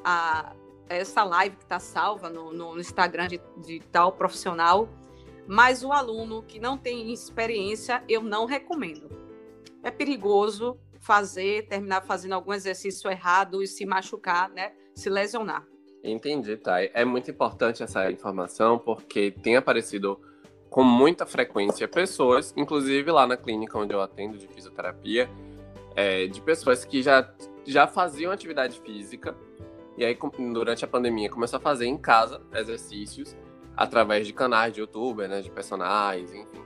a, 0.04 0.54
essa 0.88 1.22
live 1.22 1.56
que 1.56 1.62
está 1.62 1.78
salva 1.78 2.28
no, 2.28 2.52
no 2.52 2.78
Instagram 2.80 3.28
de, 3.28 3.40
de 3.64 3.80
tal 3.92 4.12
profissional. 4.12 4.88
Mas 5.46 5.84
o 5.84 5.92
aluno 5.92 6.42
que 6.42 6.58
não 6.58 6.76
tem 6.76 7.12
experiência, 7.12 8.02
eu 8.08 8.20
não 8.20 8.46
recomendo. 8.46 9.08
É 9.82 9.92
perigoso, 9.92 10.76
fazer, 10.98 11.68
terminar 11.68 12.02
fazendo 12.02 12.32
algum 12.32 12.52
exercício 12.52 13.08
errado 13.08 13.62
e 13.62 13.66
se 13.68 13.86
machucar, 13.86 14.50
né? 14.50 14.72
Se 14.92 15.08
lesionar. 15.08 15.64
Entendi, 16.02 16.56
Thay. 16.56 16.90
É 16.92 17.04
muito 17.04 17.30
importante 17.30 17.82
essa 17.82 18.10
informação 18.10 18.78
porque 18.78 19.30
tem 19.30 19.56
aparecido 19.56 20.20
com 20.68 20.82
muita 20.82 21.24
frequência 21.24 21.86
pessoas, 21.88 22.52
inclusive 22.56 23.10
lá 23.10 23.26
na 23.26 23.36
clínica 23.36 23.78
onde 23.78 23.94
eu 23.94 24.00
atendo 24.00 24.36
de 24.36 24.46
fisioterapia, 24.48 25.28
é, 25.94 26.26
de 26.26 26.40
pessoas 26.40 26.84
que 26.84 27.02
já, 27.02 27.32
já 27.64 27.86
faziam 27.86 28.32
atividade 28.32 28.80
física 28.80 29.34
e 29.96 30.04
aí 30.04 30.16
durante 30.52 30.84
a 30.84 30.88
pandemia 30.88 31.30
começou 31.30 31.56
a 31.56 31.60
fazer 31.60 31.86
em 31.86 31.96
casa 31.96 32.42
exercícios 32.54 33.34
através 33.76 34.26
de 34.26 34.32
canais 34.32 34.72
de 34.72 34.80
YouTube, 34.80 35.26
né, 35.26 35.40
de 35.40 35.50
personagens, 35.50 36.32
enfim. 36.32 36.62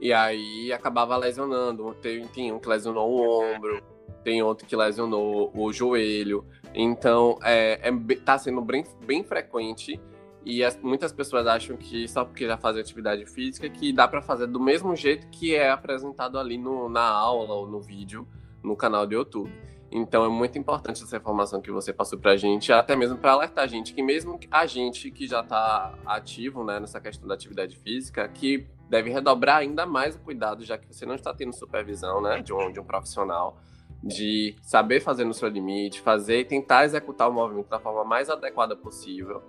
E 0.00 0.12
aí 0.12 0.72
acabava 0.72 1.16
lesionando. 1.16 1.94
Tem, 1.94 2.26
tem 2.28 2.52
um 2.52 2.58
que 2.58 2.68
lesionou 2.68 3.10
o 3.10 3.42
ombro, 3.42 3.82
tem 4.22 4.42
outro 4.42 4.66
que 4.66 4.76
lesionou 4.76 5.52
o 5.54 5.72
joelho. 5.72 6.44
Então, 6.74 7.38
é, 7.42 7.80
é, 7.88 8.14
tá 8.16 8.36
sendo 8.38 8.60
bem, 8.60 8.84
bem 9.04 9.22
frequente. 9.22 10.00
E 10.44 10.62
as, 10.62 10.78
muitas 10.80 11.12
pessoas 11.12 11.46
acham 11.46 11.76
que 11.76 12.06
só 12.06 12.24
porque 12.24 12.46
já 12.46 12.56
fazem 12.56 12.82
atividade 12.82 13.24
física, 13.26 13.68
que 13.68 13.92
dá 13.92 14.06
para 14.06 14.20
fazer 14.20 14.46
do 14.46 14.60
mesmo 14.60 14.94
jeito 14.94 15.26
que 15.28 15.54
é 15.54 15.70
apresentado 15.70 16.38
ali 16.38 16.58
no, 16.58 16.88
na 16.88 17.06
aula 17.06 17.54
ou 17.54 17.66
no 17.66 17.80
vídeo 17.80 18.26
no 18.62 18.76
canal 18.76 19.06
do 19.06 19.14
YouTube. 19.14 19.50
Então 19.90 20.24
é 20.24 20.28
muito 20.28 20.58
importante 20.58 21.02
essa 21.02 21.16
informação 21.16 21.60
que 21.60 21.70
você 21.70 21.92
passou 21.92 22.18
para 22.18 22.32
a 22.32 22.36
gente, 22.36 22.72
até 22.72 22.96
mesmo 22.96 23.16
para 23.16 23.32
alertar 23.32 23.64
a 23.64 23.66
gente 23.66 23.94
que 23.94 24.02
mesmo 24.02 24.38
a 24.50 24.66
gente 24.66 25.10
que 25.10 25.26
já 25.26 25.40
está 25.40 25.94
ativo 26.04 26.64
né, 26.64 26.80
nessa 26.80 27.00
questão 27.00 27.28
da 27.28 27.34
atividade 27.34 27.76
física, 27.76 28.26
que 28.28 28.66
deve 28.90 29.10
redobrar 29.10 29.58
ainda 29.58 29.86
mais 29.86 30.16
o 30.16 30.18
cuidado, 30.18 30.64
já 30.64 30.76
que 30.76 30.92
você 30.92 31.06
não 31.06 31.14
está 31.14 31.32
tendo 31.32 31.54
supervisão 31.54 32.20
né, 32.20 32.42
de, 32.42 32.52
um, 32.52 32.72
de 32.72 32.80
um 32.80 32.84
profissional, 32.84 33.56
de 34.04 34.54
saber 34.60 35.00
fazer 35.00 35.24
no 35.24 35.32
seu 35.32 35.48
limite, 35.48 36.00
fazer 36.00 36.40
e 36.40 36.44
tentar 36.44 36.84
executar 36.84 37.28
o 37.30 37.32
movimento 37.32 37.68
da 37.68 37.80
forma 37.80 38.04
mais 38.04 38.28
adequada 38.28 38.76
possível 38.76 39.42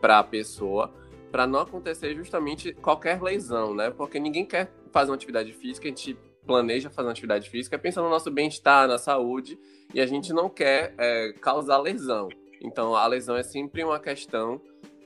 para 0.00 0.18
a 0.18 0.24
pessoa, 0.24 0.92
para 1.30 1.46
não 1.46 1.60
acontecer 1.60 2.14
justamente 2.14 2.72
qualquer 2.74 3.22
lesão, 3.22 3.72
né? 3.72 3.90
Porque 3.90 4.18
ninguém 4.18 4.44
quer 4.44 4.72
fazer 4.92 5.10
uma 5.10 5.16
atividade 5.16 5.52
física, 5.52 5.86
a 5.86 5.90
gente 5.90 6.18
planeja 6.44 6.90
fazer 6.90 7.06
uma 7.06 7.12
atividade 7.12 7.48
física 7.48 7.78
pensando 7.78 8.04
no 8.04 8.10
nosso 8.10 8.30
bem-estar, 8.30 8.88
na 8.88 8.98
saúde, 8.98 9.58
e 9.94 10.00
a 10.00 10.06
gente 10.06 10.32
não 10.32 10.50
quer 10.50 10.92
é, 10.98 11.32
causar 11.40 11.78
lesão. 11.78 12.28
Então, 12.60 12.96
a 12.96 13.06
lesão 13.06 13.36
é 13.36 13.42
sempre 13.42 13.84
uma 13.84 14.00
questão 14.00 14.60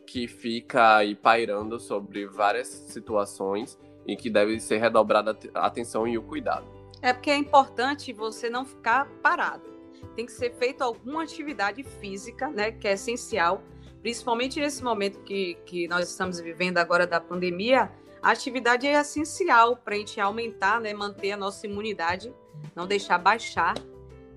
que 0.07 0.27
fica 0.27 0.96
aí 0.96 1.14
pairando 1.14 1.79
sobre 1.79 2.27
várias 2.27 2.68
situações 2.68 3.79
e 4.07 4.16
que 4.16 4.31
deve 4.31 4.59
ser 4.59 4.79
redobrada 4.79 5.37
a 5.55 5.66
atenção 5.66 6.09
e 6.09 6.16
o 6.16 6.22
cuidado. 6.22 6.78
É 7.00 7.12
porque 7.12 7.30
é 7.30 7.37
importante 7.37 8.12
você 8.12 8.50
não 8.50 8.64
ficar 8.64 9.06
parado. 9.22 9.68
Tem 10.14 10.26
que 10.26 10.32
ser 10.32 10.54
feita 10.54 10.84
alguma 10.84 11.22
atividade 11.22 11.82
física, 11.82 12.48
né, 12.48 12.72
que 12.72 12.88
é 12.88 12.92
essencial, 12.92 13.62
principalmente 14.02 14.61
nesse 14.61 14.82
momento 14.82 15.20
que, 15.20 15.54
que 15.64 15.87
nós 15.88 16.08
estamos 16.08 16.40
vivendo 16.40 16.78
agora 16.78 17.06
da 17.06 17.20
pandemia. 17.20 17.90
A 18.20 18.30
atividade 18.30 18.87
é 18.87 18.92
essencial 19.00 19.76
para 19.76 19.94
a 19.94 19.98
gente 19.98 20.20
aumentar, 20.20 20.80
né, 20.80 20.92
manter 20.92 21.32
a 21.32 21.37
nossa 21.37 21.66
imunidade, 21.66 22.32
não 22.74 22.87
deixar 22.87 23.18
baixar 23.18 23.74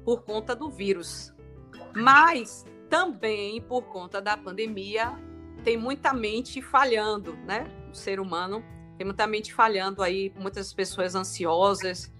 por 0.03 0.23
conta 0.23 0.55
do 0.55 0.69
vírus. 0.69 1.33
Mas 1.95 2.65
também 2.89 3.61
por 3.61 3.83
conta 3.83 4.21
da 4.21 4.37
pandemia, 4.37 5.17
tem 5.63 5.77
muita 5.77 6.13
mente 6.13 6.61
falhando, 6.61 7.35
né? 7.45 7.65
O 7.91 7.95
ser 7.95 8.19
humano 8.19 8.63
Tem 8.97 9.05
muita 9.05 9.25
mente 9.25 9.51
falhando 9.53 10.03
aí, 10.03 10.31
muitas 10.37 10.71
pessoas 10.73 11.15
ansiosas, 11.15 12.11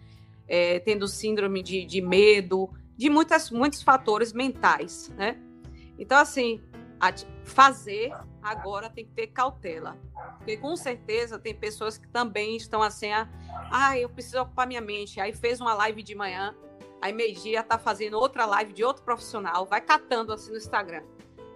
é, 0.48 0.80
tendo 0.80 1.08
síndrome 1.08 1.62
de, 1.64 1.86
de 1.86 2.02
medo, 2.02 2.70
de 2.98 3.10
muitas, 3.10 3.50
muitos 3.50 3.82
fatores 3.82 4.34
mentais, 4.34 5.10
né? 5.18 5.38
Então, 5.98 6.18
assim, 6.18 6.62
fazer 7.44 8.12
agora 8.42 8.90
tem 8.90 9.06
que 9.06 9.12
ter 9.12 9.28
cautela. 9.28 9.98
Porque 10.38 10.58
com 10.58 10.76
certeza 10.76 11.40
tem 11.40 11.54
pessoas 11.54 11.98
que 11.98 12.08
também 12.08 12.56
estão 12.56 12.82
assim, 12.82 13.10
ah, 13.12 13.98
eu 13.98 14.10
preciso 14.10 14.42
ocupar 14.42 14.68
minha 14.68 14.82
mente. 14.82 15.20
Aí 15.20 15.34
fez 15.34 15.62
uma 15.62 15.74
live 15.74 16.02
de 16.04 16.16
manhã, 16.16 16.56
aí 17.02 17.14
meio-dia 17.14 17.64
tá 17.64 17.78
fazendo 17.78 18.18
outra 18.18 18.46
live 18.46 18.74
de 18.74 18.84
outro 18.84 19.04
profissional, 19.04 19.66
vai 19.66 19.82
catando 19.82 20.34
assim 20.34 20.52
no 20.52 20.58
Instagram. 20.58 21.04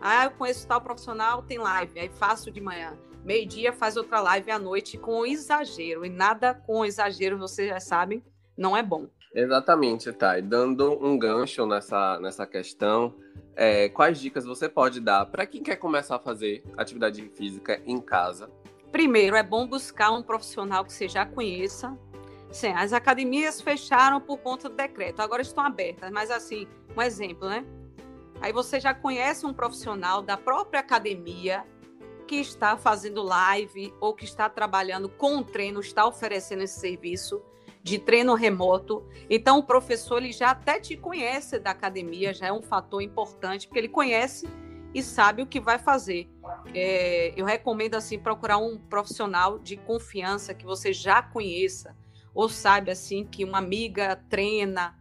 Ah, 0.02 0.26
eu 0.26 0.32
conheço 0.32 0.68
tal 0.68 0.82
profissional, 0.82 1.42
tem 1.42 1.58
live, 1.58 2.00
aí 2.00 2.10
faço 2.10 2.52
de 2.52 2.62
manhã. 2.62 2.98
Meio-dia 3.24 3.74
faz 3.74 3.98
outra 3.98 4.20
live 4.22 4.52
à 4.52 4.60
noite 4.60 5.00
com 5.00 5.26
exagero. 5.26 6.06
E 6.06 6.10
nada 6.10 6.54
com 6.54 6.86
exagero, 6.86 7.40
vocês 7.40 7.70
já 7.70 7.80
sabem, 7.80 8.24
não 8.58 8.76
é 8.76 8.84
bom. 8.84 9.08
Exatamente, 9.34 10.12
Thay. 10.14 10.42
Dando 10.42 10.94
um 11.04 11.18
gancho 11.18 11.66
nessa, 11.66 12.18
nessa 12.20 12.48
questão, 12.48 13.14
é, 13.56 13.90
quais 13.90 14.20
dicas 14.20 14.46
você 14.46 14.70
pode 14.70 15.02
dar 15.02 15.26
para 15.26 15.46
quem 15.46 15.62
quer 15.62 15.76
começar 15.76 16.16
a 16.16 16.20
fazer 16.20 16.64
atividade 16.78 17.22
física 17.36 17.82
em 17.86 18.00
casa? 18.00 18.50
Primeiro, 18.92 19.36
é 19.36 19.44
bom 19.44 19.68
buscar 19.68 20.12
um 20.12 20.24
profissional 20.24 20.86
que 20.86 20.94
você 20.94 21.10
já 21.10 21.26
conheça. 21.26 21.98
Sim, 22.50 22.72
as 22.72 22.94
academias 22.94 23.60
fecharam 23.60 24.22
por 24.22 24.38
conta 24.38 24.70
do 24.70 24.76
decreto, 24.76 25.20
agora 25.20 25.42
estão 25.42 25.66
abertas, 25.66 26.10
mas 26.12 26.32
assim, 26.32 26.66
um 26.96 27.02
exemplo, 27.02 27.50
né? 27.50 27.66
Aí 28.40 28.54
você 28.54 28.80
já 28.80 28.94
conhece 28.94 29.46
um 29.46 29.54
profissional 29.54 30.22
da 30.22 30.38
própria 30.38 30.80
academia 30.80 31.66
que 32.26 32.38
está 32.38 32.78
fazendo 32.78 33.22
live 33.22 33.94
ou 34.00 34.14
que 34.14 34.24
está 34.24 34.48
trabalhando 34.48 35.10
com 35.10 35.38
o 35.38 35.44
treino, 35.44 35.82
está 35.82 36.08
oferecendo 36.08 36.64
esse 36.64 36.80
serviço 36.80 37.42
de 37.86 38.00
treino 38.00 38.34
remoto. 38.34 39.06
Então, 39.30 39.60
o 39.60 39.64
professor 39.64 40.18
ele 40.18 40.32
já 40.32 40.50
até 40.50 40.80
te 40.80 40.98
conhece 40.98 41.60
da 41.60 41.70
academia, 41.70 42.34
já 42.34 42.48
é 42.48 42.52
um 42.52 42.64
fator 42.64 43.00
importante, 43.00 43.68
porque 43.68 43.78
ele 43.78 43.88
conhece 43.88 44.50
e 44.92 45.04
sabe 45.04 45.44
o 45.44 45.46
que 45.46 45.60
vai 45.60 45.78
fazer. 45.78 46.28
É, 46.74 47.32
eu 47.40 47.46
recomendo 47.46 47.94
assim 47.94 48.18
procurar 48.18 48.58
um 48.58 48.76
profissional 48.76 49.60
de 49.60 49.78
confiança 49.78 50.52
que 50.52 50.66
você 50.66 50.92
já 50.92 51.22
conheça 51.22 51.96
ou 52.34 52.50
sabe 52.50 52.90
assim 52.90 53.24
que 53.24 53.46
uma 53.46 53.60
amiga 53.60 54.20
treina, 54.32 54.98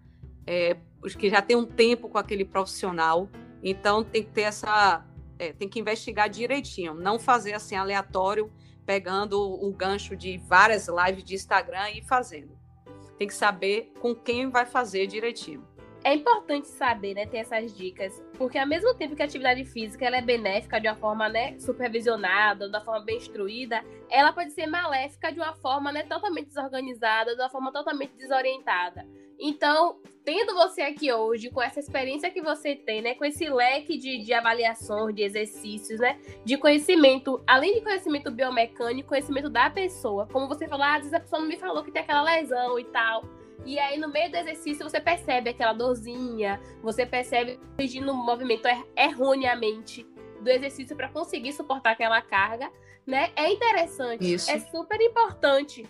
é, 0.46 0.76
que 1.18 1.30
já 1.30 1.40
tem 1.40 1.56
um 1.56 1.64
tempo 1.64 2.10
com 2.10 2.18
aquele 2.18 2.44
profissional. 2.44 3.30
Então 3.62 4.04
tem 4.04 4.22
que 4.22 4.30
ter 4.30 4.42
essa, 4.42 5.06
é, 5.38 5.54
tem 5.54 5.70
que 5.70 5.80
investigar 5.80 6.28
direitinho, 6.28 6.92
não 6.92 7.18
fazer 7.18 7.54
assim 7.54 7.76
aleatório, 7.76 8.52
pegando 8.84 9.40
o 9.40 9.72
gancho 9.72 10.14
de 10.14 10.36
várias 10.36 10.86
lives 10.86 11.24
de 11.24 11.34
Instagram 11.34 11.88
e 11.92 12.02
fazendo 12.02 12.62
tem 13.18 13.27
que 13.27 13.35
saber 13.35 13.92
com 14.00 14.14
quem 14.14 14.50
vai 14.50 14.66
fazer 14.66 15.07
direitinho. 15.07 15.73
É 16.04 16.12
importante 16.12 16.68
saber, 16.68 17.14
né, 17.14 17.24
ter 17.24 17.38
essas 17.38 17.74
dicas, 17.74 18.22
porque 18.36 18.58
ao 18.58 18.66
mesmo 18.66 18.92
tempo 18.92 19.16
que 19.16 19.22
a 19.22 19.24
atividade 19.24 19.64
física 19.64 20.04
ela 20.04 20.18
é 20.18 20.20
benéfica 20.20 20.78
de 20.78 20.86
uma 20.86 20.94
forma, 20.94 21.30
né, 21.30 21.58
supervisionada, 21.58 22.68
de 22.68 22.76
uma 22.76 22.84
forma 22.84 23.02
bem 23.02 23.16
instruída, 23.16 23.82
ela 24.10 24.30
pode 24.30 24.52
ser 24.52 24.66
maléfica 24.66 25.32
de 25.32 25.40
uma 25.40 25.54
forma, 25.54 25.90
né, 25.90 26.02
totalmente 26.02 26.48
desorganizada, 26.48 27.34
de 27.34 27.40
uma 27.40 27.48
forma 27.48 27.72
totalmente 27.72 28.12
desorientada. 28.18 29.06
Então, 29.40 29.98
tendo 30.22 30.54
você 30.54 30.82
aqui 30.82 31.10
hoje, 31.10 31.50
com 31.50 31.62
essa 31.62 31.80
experiência 31.80 32.30
que 32.30 32.42
você 32.42 32.76
tem, 32.76 33.00
né, 33.00 33.14
com 33.14 33.24
esse 33.24 33.48
leque 33.48 33.96
de, 33.96 34.18
de 34.18 34.32
avaliações, 34.34 35.14
de 35.14 35.22
exercícios, 35.22 35.98
né, 36.00 36.20
de 36.44 36.58
conhecimento, 36.58 37.42
além 37.46 37.76
de 37.76 37.80
conhecimento 37.80 38.30
biomecânico, 38.30 39.08
conhecimento 39.08 39.48
da 39.48 39.70
pessoa, 39.70 40.28
como 40.30 40.48
você 40.48 40.68
falou, 40.68 40.84
ah, 40.84 40.96
às 40.96 40.98
vezes 40.98 41.14
a 41.14 41.20
pessoa 41.20 41.40
não 41.40 41.48
me 41.48 41.56
falou 41.56 41.82
que 41.82 41.90
tem 41.90 42.02
aquela 42.02 42.22
lesão 42.22 42.78
e 42.78 42.84
tal. 42.84 43.24
E 43.64 43.79
aí, 43.79 43.98
no 43.98 44.09
meio 44.09 44.31
do 44.31 44.37
exercício, 44.37 44.88
você 44.88 45.00
percebe 45.00 45.50
aquela 45.50 45.72
dorzinha, 45.72 46.61
você 46.83 47.07
percebe 47.07 47.59
corrigindo 47.77 48.12
o 48.12 48.14
movimento 48.14 48.66
er 48.66 48.85
erroneamente 48.96 50.07
do 50.40 50.50
exercício 50.50 50.94
para 50.94 51.09
conseguir 51.09 51.53
suportar 51.53 51.92
aquela 51.92 52.20
carga, 52.20 52.70
né? 53.07 53.31
É 53.35 53.50
interessante, 53.50 54.35
Isso. 54.35 54.50
é 54.50 54.59
super 54.59 55.00
importante. 55.00 55.88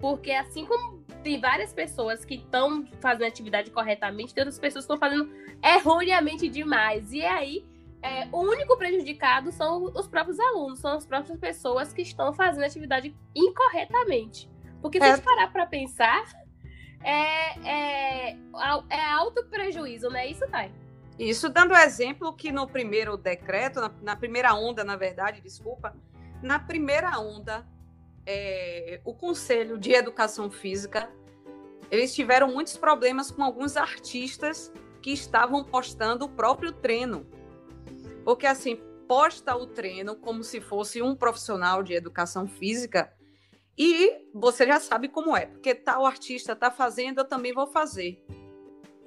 Porque 0.00 0.30
assim 0.30 0.64
como 0.64 1.02
tem 1.22 1.40
várias 1.40 1.72
pessoas 1.72 2.24
que 2.24 2.36
estão 2.36 2.86
fazendo 3.00 3.26
atividade 3.26 3.70
corretamente, 3.70 4.32
tem 4.32 4.42
outras 4.42 4.58
pessoas 4.58 4.86
que 4.86 4.92
estão 4.92 4.98
fazendo 4.98 5.30
erroneamente 5.62 6.48
demais. 6.48 7.12
E 7.12 7.24
aí, 7.24 7.66
é, 8.00 8.28
o 8.32 8.40
único 8.40 8.76
prejudicado 8.76 9.50
são 9.50 9.84
os 9.84 10.06
próprios 10.06 10.38
alunos, 10.38 10.78
são 10.78 10.92
as 10.92 11.04
próprias 11.04 11.38
pessoas 11.38 11.92
que 11.92 12.02
estão 12.02 12.32
fazendo 12.32 12.64
atividade 12.64 13.14
incorretamente. 13.34 14.48
Porque 14.80 14.98
se 14.98 15.04
é. 15.04 15.10
a 15.10 15.16
gente 15.16 15.24
parar 15.24 15.52
para 15.52 15.66
pensar, 15.66 16.24
é, 17.02 17.58
é, 17.68 18.36
é 18.90 19.04
alto 19.12 19.44
prejuízo, 19.44 20.08
não 20.08 20.16
é 20.16 20.26
isso, 20.26 20.46
Thay? 20.48 20.72
Isso 21.18 21.48
dando 21.48 21.74
exemplo 21.74 22.32
que 22.32 22.52
no 22.52 22.66
primeiro 22.66 23.16
decreto, 23.16 23.80
na, 23.80 23.90
na 24.02 24.16
primeira 24.16 24.54
onda, 24.54 24.84
na 24.84 24.96
verdade, 24.96 25.40
desculpa, 25.40 25.94
na 26.42 26.58
primeira 26.58 27.18
onda 27.18 27.66
é, 28.24 29.00
o 29.04 29.12
Conselho 29.12 29.78
de 29.78 29.92
Educação 29.92 30.50
Física, 30.50 31.10
eles 31.90 32.14
tiveram 32.14 32.52
muitos 32.52 32.76
problemas 32.76 33.30
com 33.30 33.42
alguns 33.42 33.76
artistas 33.76 34.72
que 35.02 35.10
estavam 35.10 35.64
postando 35.64 36.26
o 36.26 36.28
próprio 36.28 36.70
treino. 36.70 37.26
Porque, 38.24 38.46
assim, 38.46 38.76
posta 39.08 39.56
o 39.56 39.66
treino 39.66 40.14
como 40.14 40.44
se 40.44 40.60
fosse 40.60 41.00
um 41.00 41.16
profissional 41.16 41.82
de 41.82 41.94
educação 41.94 42.46
física 42.46 43.10
e 43.78 44.26
você 44.34 44.66
já 44.66 44.80
sabe 44.80 45.08
como 45.08 45.36
é, 45.36 45.46
porque 45.46 45.72
tal 45.74 46.04
artista 46.04 46.52
está 46.52 46.70
fazendo, 46.70 47.18
eu 47.18 47.24
também 47.24 47.52
vou 47.52 47.66
fazer. 47.66 48.20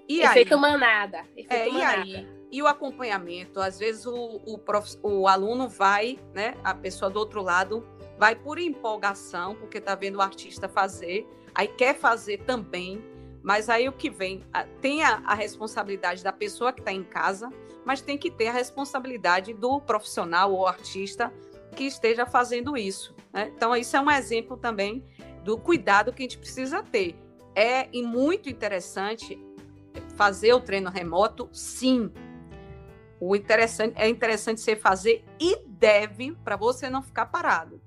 E 0.08 0.22
Efeito 0.22 0.56
aí, 0.56 0.60
manada. 0.60 1.26
Efeito 1.36 1.54
é, 1.54 1.70
manada. 1.70 2.08
E 2.08 2.16
aí? 2.16 2.28
E 2.52 2.62
o 2.62 2.68
acompanhamento? 2.68 3.60
Às 3.60 3.80
vezes 3.80 4.06
o, 4.06 4.42
o, 4.46 4.58
prof, 4.58 4.98
o 5.04 5.28
aluno 5.28 5.68
vai, 5.68 6.20
né? 6.34 6.56
A 6.64 6.74
pessoa 6.74 7.10
do 7.10 7.18
outro 7.18 7.42
lado 7.42 7.86
vai 8.18 8.36
por 8.36 8.60
empolgação, 8.60 9.56
porque 9.56 9.78
está 9.78 9.96
vendo 9.96 10.18
o 10.18 10.22
artista 10.22 10.70
fazer, 10.70 11.28
aí 11.56 11.68
quer 11.68 11.98
fazer 11.98 12.44
também, 12.44 13.04
mas 13.42 13.70
aí 13.70 13.90
o 13.90 13.94
que 13.94 14.10
vem, 14.10 14.44
tem 14.80 15.04
a, 15.04 15.22
a 15.26 15.34
responsabilidade 15.34 16.24
da 16.24 16.32
pessoa 16.32 16.72
que 16.72 16.82
está 16.82 16.92
em 16.92 17.04
casa, 17.04 17.50
mas 17.84 18.02
tem 18.02 18.18
que 18.18 18.30
ter 18.30 18.48
a 18.48 18.52
responsabilidade 18.54 19.54
do 19.54 19.82
profissional 19.82 20.54
ou 20.54 20.68
artista 20.68 21.34
que 21.76 21.86
esteja 21.86 22.26
fazendo 22.26 22.78
isso. 22.78 23.16
Né? 23.34 23.52
Então, 23.56 23.76
isso 23.76 23.96
é 23.96 24.02
um 24.02 24.10
exemplo 24.10 24.58
também 24.58 25.04
do 25.44 25.58
cuidado 25.58 26.14
que 26.14 26.24
a 26.24 26.26
gente 26.26 26.38
precisa 26.38 26.84
ter. 26.84 27.16
É 27.56 27.88
e 27.92 28.02
muito 28.02 28.50
interessante 28.50 29.40
fazer 30.16 30.54
o 30.54 30.60
treino 30.60 30.90
remoto, 30.90 31.50
sim. 31.52 32.12
O 33.20 33.36
interessante 33.36 33.94
é 33.98 34.08
interessante 34.08 34.62
você 34.62 34.76
fazer 34.76 35.24
e 35.40 35.58
deve 35.68 36.32
para 36.44 36.56
você 36.56 36.90
não 36.90 37.02
ficar 37.02 37.26
parado 37.28 37.82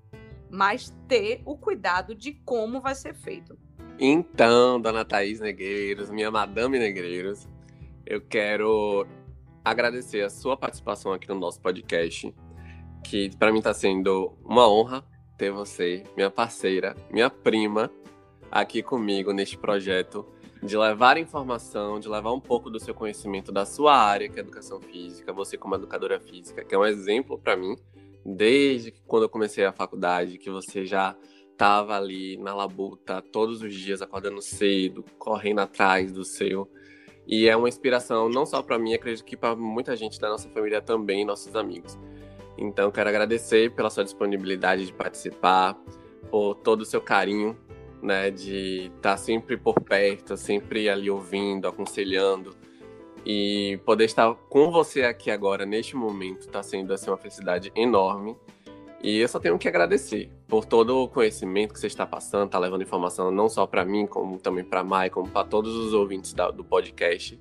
mas 0.55 0.97
ter 1.09 1.43
o 1.45 1.57
cuidado 1.57 2.15
de 2.15 2.33
como 2.33 2.81
vai 2.81 2.95
ser 2.95 3.13
feito. 3.13 3.59
Então, 3.99 4.81
dona 4.81 5.05
Thaís 5.05 5.41
Negreiros, 5.41 6.11
minha 6.11 6.31
Madame 6.31 6.79
Negreiros, 6.79 7.49
eu 8.07 8.21
quero 8.21 9.05
agradecer 9.65 10.23
a 10.23 10.31
sua 10.31 10.57
participação 10.57 11.13
aqui 11.13 11.29
no 11.29 11.35
nosso 11.35 11.61
podcast, 11.61 12.33
que 13.03 13.37
para 13.37 13.51
mim 13.51 13.59
está 13.59 13.75
sendo 13.75 14.37
uma 14.45 14.69
honra 14.69 15.05
ter 15.37 15.51
você, 15.51 16.05
minha 16.17 16.31
parceira, 16.31 16.95
minha 17.11 17.29
prima, 17.29 17.91
aqui 18.51 18.83
comigo 18.83 19.33
neste 19.33 19.59
projeto 19.59 20.27
de 20.63 20.77
levar 20.77 21.19
informação, 21.19 22.01
de 22.01 22.09
levar 22.09 22.33
um 22.33 22.41
pouco 22.41 22.71
do 22.71 22.81
seu 22.81 22.95
conhecimento 22.95 23.53
da 23.53 23.67
sua 23.67 23.95
área, 23.95 24.29
que 24.29 24.39
é 24.39 24.41
educação 24.41 24.81
física, 24.81 25.33
você 25.33 25.59
como 25.59 25.75
educadora 25.75 26.19
física, 26.19 26.65
que 26.65 26.75
é 26.75 26.79
um 26.79 26.85
exemplo 26.85 27.39
para 27.39 27.57
mim 27.57 27.77
desde 28.25 28.93
quando 29.07 29.25
eu 29.25 29.29
comecei 29.29 29.65
a 29.65 29.73
faculdade, 29.73 30.39
que 30.39 30.49
você 30.49 30.87
já 30.87 31.15
estava 31.53 31.97
ali 31.97 32.37
na 32.39 32.55
labuta 32.55 33.21
todos 33.21 33.63
os 33.63 33.75
dias, 33.75 34.01
acordando 34.01 34.41
cedo, 34.41 35.05
correndo 35.19 35.61
atrás 35.61 36.11
do 36.11 36.25
seu. 36.25 36.69
E 37.27 37.49
é 37.49 37.57
uma 37.57 37.69
inspiração 37.69 38.29
não 38.29 38.45
só 38.47 38.63
para 38.63 38.79
mim, 38.79 38.95
acredito 38.95 39.25
que 39.25 39.37
para 39.37 39.55
muita 39.55 39.95
gente 39.97 40.19
da 40.19 40.29
nossa 40.29 40.49
família 40.49 40.81
também, 40.81 41.25
nossos 41.25 41.55
amigos. 41.55 41.99
Então, 42.57 42.91
quero 42.91 43.09
agradecer 43.09 43.71
pela 43.73 43.91
sua 43.91 44.05
disponibilidade 44.05 44.87
de 44.87 44.93
participar, 44.93 45.77
por 46.31 46.55
todo 46.57 46.81
o 46.81 46.85
seu 46.85 47.01
carinho, 47.01 47.57
né, 48.03 48.31
de 48.31 48.91
estar 48.97 49.13
tá 49.13 49.17
sempre 49.17 49.57
por 49.57 49.81
perto, 49.81 50.37
sempre 50.37 50.89
ali 50.89 51.11
ouvindo, 51.11 51.67
aconselhando. 51.67 52.55
E 53.27 53.81
poder 53.87 54.05
estar 54.05 54.35
com 54.35 54.71
você 54.71 55.03
aqui 55.05 55.31
agora, 55.31 55.65
neste 55.65 55.97
momento, 55.97 56.41
está 56.41 56.63
sendo 56.63 56.93
assim, 56.93 57.11
uma 57.11 57.17
felicidade 57.17 57.73
enorme. 57.75 58.37
E 59.03 59.19
eu 59.19 59.29
só 59.29 59.39
tenho 59.39 59.59
que 59.59 59.69
agradecer 59.69 60.31
por 60.47 60.65
todo 60.65 61.03
o 61.03 61.09
conhecimento 61.09 61.73
que 61.73 61.81
você 61.81 61.87
está 61.87 62.07
passando, 62.07 62.47
está 62.47 62.59
levando 62.59 62.83
informação 62.83 63.31
não 63.31 63.49
só 63.49 63.67
para 63.67 63.85
mim, 63.85 64.07
como 64.07 64.39
também 64.39 64.65
para 64.65 64.85
Mai, 64.85 65.09
como 65.09 65.29
para 65.29 65.47
todos 65.47 65.75
os 65.75 65.95
ouvintes 65.95 66.35
da, 66.35 66.51
do 66.51 66.65
podcast. 66.65 67.41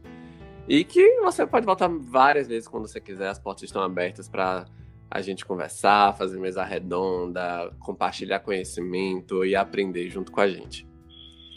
E 0.67 0.83
que 0.83 1.19
você 1.21 1.45
pode 1.45 1.65
voltar 1.65 1.89
várias 1.89 2.47
vezes 2.47 2.67
quando 2.67 2.87
você 2.87 3.01
quiser, 3.01 3.27
as 3.27 3.39
portas 3.39 3.63
estão 3.63 3.81
abertas 3.81 4.29
para 4.29 4.65
a 5.13 5.21
gente 5.21 5.45
conversar, 5.45 6.17
fazer 6.17 6.39
mesa 6.39 6.63
redonda, 6.63 7.71
compartilhar 7.79 8.39
conhecimento 8.39 9.45
e 9.45 9.55
aprender 9.55 10.09
junto 10.09 10.31
com 10.31 10.41
a 10.41 10.47
gente. 10.47 10.87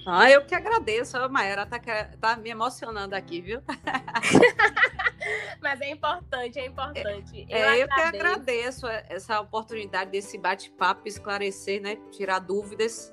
Ah, 0.06 0.30
eu 0.30 0.44
que 0.44 0.54
agradeço. 0.54 1.16
A 1.16 1.26
Maera 1.26 1.64
tá, 1.64 1.80
tá 2.20 2.36
me 2.36 2.50
emocionando 2.50 3.14
aqui, 3.14 3.40
viu? 3.40 3.62
Mas 5.62 5.80
é 5.80 5.90
importante, 5.90 6.58
é 6.58 6.66
importante. 6.66 7.46
Eu, 7.48 7.56
é, 7.56 7.82
eu 7.82 7.88
que 7.88 8.00
agradeço 8.00 8.86
essa 8.86 9.40
oportunidade 9.40 10.10
desse 10.10 10.36
bate-papo, 10.36 11.08
esclarecer, 11.08 11.80
né? 11.80 11.96
Tirar 12.12 12.40
dúvidas. 12.40 13.10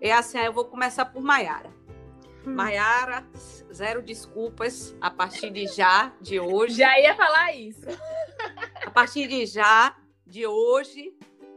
É 0.00 0.12
assim, 0.12 0.38
eu 0.38 0.52
vou 0.52 0.66
começar 0.66 1.04
por 1.06 1.20
Maiara. 1.20 1.68
Hum. 2.46 2.54
Maiara, 2.54 3.26
zero 3.72 4.02
desculpas 4.02 4.94
a 5.00 5.10
partir 5.10 5.50
de 5.50 5.66
já, 5.66 6.12
de 6.20 6.40
hoje. 6.40 6.76
Já 6.76 6.98
ia 6.98 7.14
falar 7.14 7.54
isso. 7.54 7.86
A 8.84 8.90
partir 8.90 9.26
de 9.28 9.44
já, 9.46 9.94
de 10.26 10.46
hoje, 10.46 11.14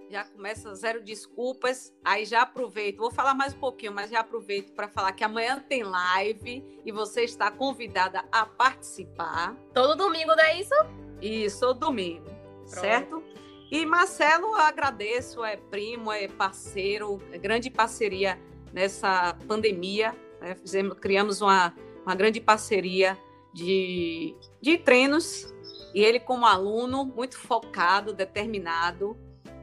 já 0.10 0.26
começa 0.26 0.76
zero 0.76 1.02
desculpas. 1.02 1.94
Aí 2.04 2.26
já 2.26 2.42
aproveito, 2.42 2.98
vou 2.98 3.12
falar 3.12 3.34
mais 3.34 3.54
um 3.54 3.60
pouquinho, 3.60 3.94
mas 3.94 4.12
já 4.12 4.20
aproveito 4.20 4.74
para 4.74 4.88
falar 4.88 5.14
que 5.14 5.24
amanhã 5.24 5.64
tem 5.68 5.84
live 5.84 6.82
e 6.86 6.92
você 6.92 7.24
está 7.24 7.50
convidada 7.50 8.24
a 8.32 8.46
participar. 8.46 9.56
Todo 9.74 9.96
domingo, 9.96 10.36
não 10.36 10.44
é 10.44 10.60
isso? 10.60 10.76
Isso, 11.22 11.60
todo 11.62 11.80
domingo, 11.80 12.26
Pronto. 12.26 12.70
certo? 12.70 13.24
E 13.72 13.86
Marcelo, 13.86 14.54
agradeço, 14.54 15.44
é 15.44 15.58
primo, 15.58 16.12
é 16.12 16.28
parceiro, 16.28 17.20
é 17.32 17.38
grande 17.40 17.72
parceria 17.72 18.40
nessa 18.72 19.36
pandemia. 19.48 20.16
Né? 20.44 20.56
Fizemos, 20.56 21.00
criamos 21.00 21.42
uma, 21.42 21.74
uma 22.06 22.14
grande 22.14 22.42
parceria 22.42 23.18
de, 23.54 24.36
de 24.62 24.78
treinos 24.78 25.54
e 25.96 26.04
ele, 26.04 26.20
como 26.20 26.46
aluno, 26.46 27.06
muito 27.06 27.38
focado, 27.38 28.14
determinado, 28.14 29.18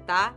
tá? 0.06 0.34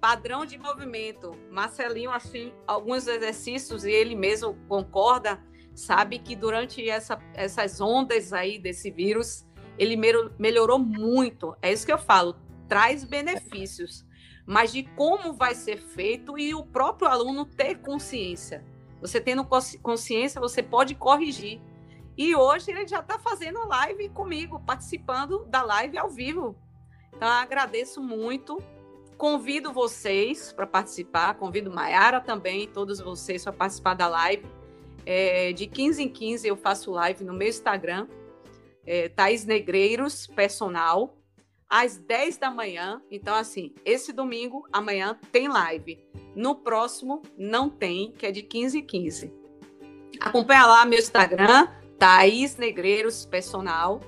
Padrão 0.00 0.46
de 0.46 0.56
movimento. 0.56 1.36
Marcelinho, 1.50 2.10
assim, 2.10 2.52
alguns 2.66 3.06
exercícios, 3.06 3.84
e 3.84 3.90
ele 3.90 4.14
mesmo 4.14 4.56
concorda, 4.66 5.42
sabe 5.74 6.18
que 6.18 6.34
durante 6.34 6.88
essa, 6.88 7.20
essas 7.34 7.80
ondas 7.80 8.32
aí 8.32 8.58
desse 8.58 8.90
vírus, 8.90 9.44
ele 9.78 9.96
melhorou 10.38 10.78
muito. 10.78 11.56
É 11.60 11.72
isso 11.72 11.84
que 11.84 11.92
eu 11.92 11.98
falo, 11.98 12.36
traz 12.68 13.04
benefícios, 13.04 14.06
mas 14.46 14.72
de 14.72 14.84
como 14.96 15.32
vai 15.32 15.54
ser 15.54 15.78
feito 15.78 16.38
e 16.38 16.54
o 16.54 16.64
próprio 16.64 17.08
aluno 17.08 17.44
ter 17.44 17.78
consciência. 17.78 18.64
Você 19.02 19.20
tendo 19.20 19.44
consciência, 19.82 20.40
você 20.40 20.62
pode 20.62 20.94
corrigir. 20.94 21.60
E 22.16 22.34
hoje 22.34 22.70
ele 22.70 22.86
já 22.86 23.00
está 23.00 23.18
fazendo 23.18 23.66
live 23.68 24.08
comigo, 24.10 24.58
participando 24.60 25.44
da 25.44 25.62
live 25.62 25.98
ao 25.98 26.08
vivo. 26.08 26.56
Então, 27.14 27.28
agradeço 27.28 28.02
muito 28.02 28.58
Convido 29.22 29.72
vocês 29.72 30.52
para 30.52 30.66
participar, 30.66 31.34
convido 31.34 31.70
Maiara 31.70 32.20
também, 32.20 32.66
todos 32.66 32.98
vocês 32.98 33.44
para 33.44 33.52
participar 33.52 33.94
da 33.94 34.08
live. 34.08 34.44
É, 35.06 35.52
de 35.52 35.68
15 35.68 36.02
em 36.02 36.08
15 36.08 36.48
eu 36.48 36.56
faço 36.56 36.90
live 36.90 37.24
no 37.24 37.32
meu 37.32 37.46
Instagram, 37.46 38.08
é, 38.84 39.08
Negreiros 39.46 40.26
Personal, 40.26 41.16
às 41.72 41.96
10 41.96 42.36
da 42.36 42.50
manhã. 42.50 43.02
Então, 43.10 43.34
assim, 43.34 43.72
esse 43.82 44.12
domingo, 44.12 44.68
amanhã, 44.70 45.18
tem 45.32 45.48
live. 45.48 45.98
No 46.36 46.54
próximo, 46.54 47.22
não 47.38 47.70
tem, 47.70 48.12
que 48.12 48.26
é 48.26 48.30
de 48.30 48.42
15 48.42 48.78
em 48.78 48.86
15. 48.86 49.32
Acompanha 50.20 50.66
lá 50.66 50.84
meu 50.84 50.98
Instagram, 50.98 51.66
Thaís 51.98 52.58
Negreiros 52.58 53.24
Personal. 53.24 54.00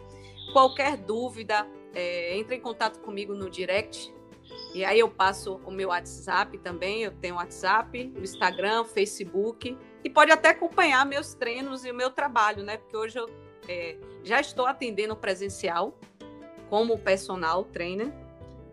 Qualquer 0.53 0.98
dúvida, 0.98 1.66
é, 1.94 2.37
entre 2.37 2.57
em 2.57 2.61
contato 2.61 3.00
comigo 3.00 3.35
no 3.35 3.48
direct 3.48 4.12
e 4.74 4.85
aí 4.85 4.98
eu 4.98 5.09
passo 5.09 5.61
o 5.64 5.70
meu 5.70 5.88
WhatsApp 5.88 6.59
também, 6.59 7.05
eu 7.05 7.12
tenho 7.12 7.37
WhatsApp, 7.37 8.12
o 8.16 8.22
Instagram, 8.22 8.85
Facebook, 8.85 9.79
e 10.03 10.11
pode 10.11 10.33
até 10.33 10.48
acompanhar 10.48 11.07
meus 11.07 11.33
treinos 11.33 11.85
e 11.85 11.90
o 11.92 11.94
meu 11.94 12.11
trabalho, 12.11 12.64
né? 12.64 12.77
Porque 12.77 12.96
hoje 12.96 13.18
eu 13.18 13.31
é, 13.68 13.96
já 14.24 14.40
estou 14.40 14.66
atendendo 14.66 15.16
presencial 15.16 15.98
como 16.74 16.98
personal 16.98 17.62
trainer. 17.62 18.12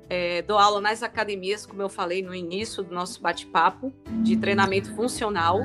É, 0.09 0.41
dou 0.41 0.57
aula 0.57 0.81
nas 0.81 1.03
academias, 1.03 1.67
como 1.67 1.83
eu 1.83 1.87
falei 1.87 2.23
no 2.23 2.33
início 2.33 2.81
do 2.81 2.95
nosso 2.95 3.21
bate-papo, 3.21 3.93
de 4.23 4.35
treinamento 4.37 4.91
funcional, 4.95 5.59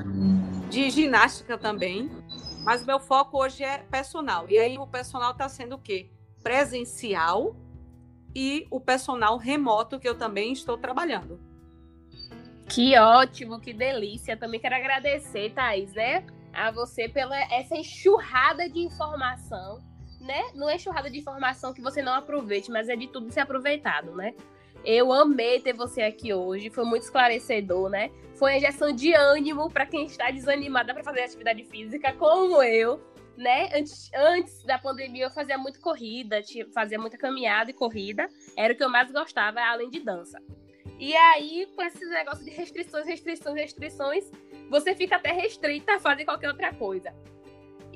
de 0.68 0.90
ginástica 0.90 1.56
também. 1.56 2.10
Mas 2.62 2.84
meu 2.84 3.00
foco 3.00 3.42
hoje 3.42 3.64
é 3.64 3.78
personal. 3.78 4.44
E 4.50 4.58
aí 4.58 4.76
o 4.76 4.86
personal 4.86 5.32
está 5.32 5.48
sendo 5.48 5.76
o 5.76 5.78
quê? 5.78 6.10
Presencial 6.42 7.56
e 8.34 8.66
o 8.70 8.78
personal 8.80 9.38
remoto 9.38 9.98
que 9.98 10.06
eu 10.06 10.18
também 10.18 10.52
estou 10.52 10.76
trabalhando. 10.76 11.40
Que 12.68 12.98
ótimo, 12.98 13.58
que 13.58 13.72
delícia. 13.72 14.36
Também 14.36 14.60
quero 14.60 14.74
agradecer, 14.74 15.54
Thaís, 15.54 15.94
né? 15.94 16.22
A 16.52 16.70
você 16.70 17.08
pela 17.08 17.34
essa 17.50 17.74
enxurrada 17.74 18.68
de 18.68 18.80
informação, 18.80 19.80
né? 20.26 20.50
Não 20.54 20.68
é 20.68 20.74
enxurrada 20.74 21.08
de 21.08 21.18
informação 21.18 21.72
que 21.72 21.80
você 21.80 22.02
não 22.02 22.12
aproveite, 22.14 22.70
mas 22.70 22.88
é 22.88 22.96
de 22.96 23.06
tudo 23.06 23.32
ser 23.32 23.40
aproveitado, 23.40 24.14
né? 24.14 24.34
Eu 24.84 25.12
amei 25.12 25.60
ter 25.60 25.72
você 25.72 26.02
aqui 26.02 26.32
hoje, 26.34 26.70
foi 26.70 26.84
muito 26.84 27.02
esclarecedor, 27.02 27.88
né? 27.88 28.10
Foi 28.34 28.52
uma 28.52 28.58
injeção 28.58 28.92
de 28.92 29.14
ânimo 29.14 29.70
para 29.70 29.86
quem 29.86 30.04
está 30.04 30.30
desanimada 30.30 30.92
para 30.92 31.02
fazer 31.02 31.22
atividade 31.22 31.64
física, 31.64 32.12
como 32.12 32.62
eu 32.62 33.00
né? 33.36 33.68
Antes, 33.74 34.10
antes 34.14 34.62
da 34.64 34.78
pandemia 34.78 35.24
eu 35.24 35.30
fazia 35.30 35.58
muito 35.58 35.80
corrida, 35.80 36.40
fazia 36.72 36.98
muita 36.98 37.18
caminhada 37.18 37.70
e 37.70 37.74
corrida. 37.74 38.28
Era 38.56 38.72
o 38.72 38.76
que 38.76 38.82
eu 38.82 38.88
mais 38.88 39.10
gostava, 39.10 39.60
além 39.60 39.90
de 39.90 40.00
dança. 40.00 40.40
E 40.98 41.14
aí, 41.14 41.68
com 41.76 41.82
esses 41.82 42.08
negócios 42.08 42.44
de 42.44 42.50
restrições, 42.50 43.06
restrições, 43.06 43.54
restrições, 43.54 44.30
você 44.70 44.94
fica 44.94 45.16
até 45.16 45.30
restrita 45.30 45.96
a 45.96 46.00
fazer 46.00 46.24
qualquer 46.24 46.48
outra 46.48 46.72
coisa. 46.72 47.14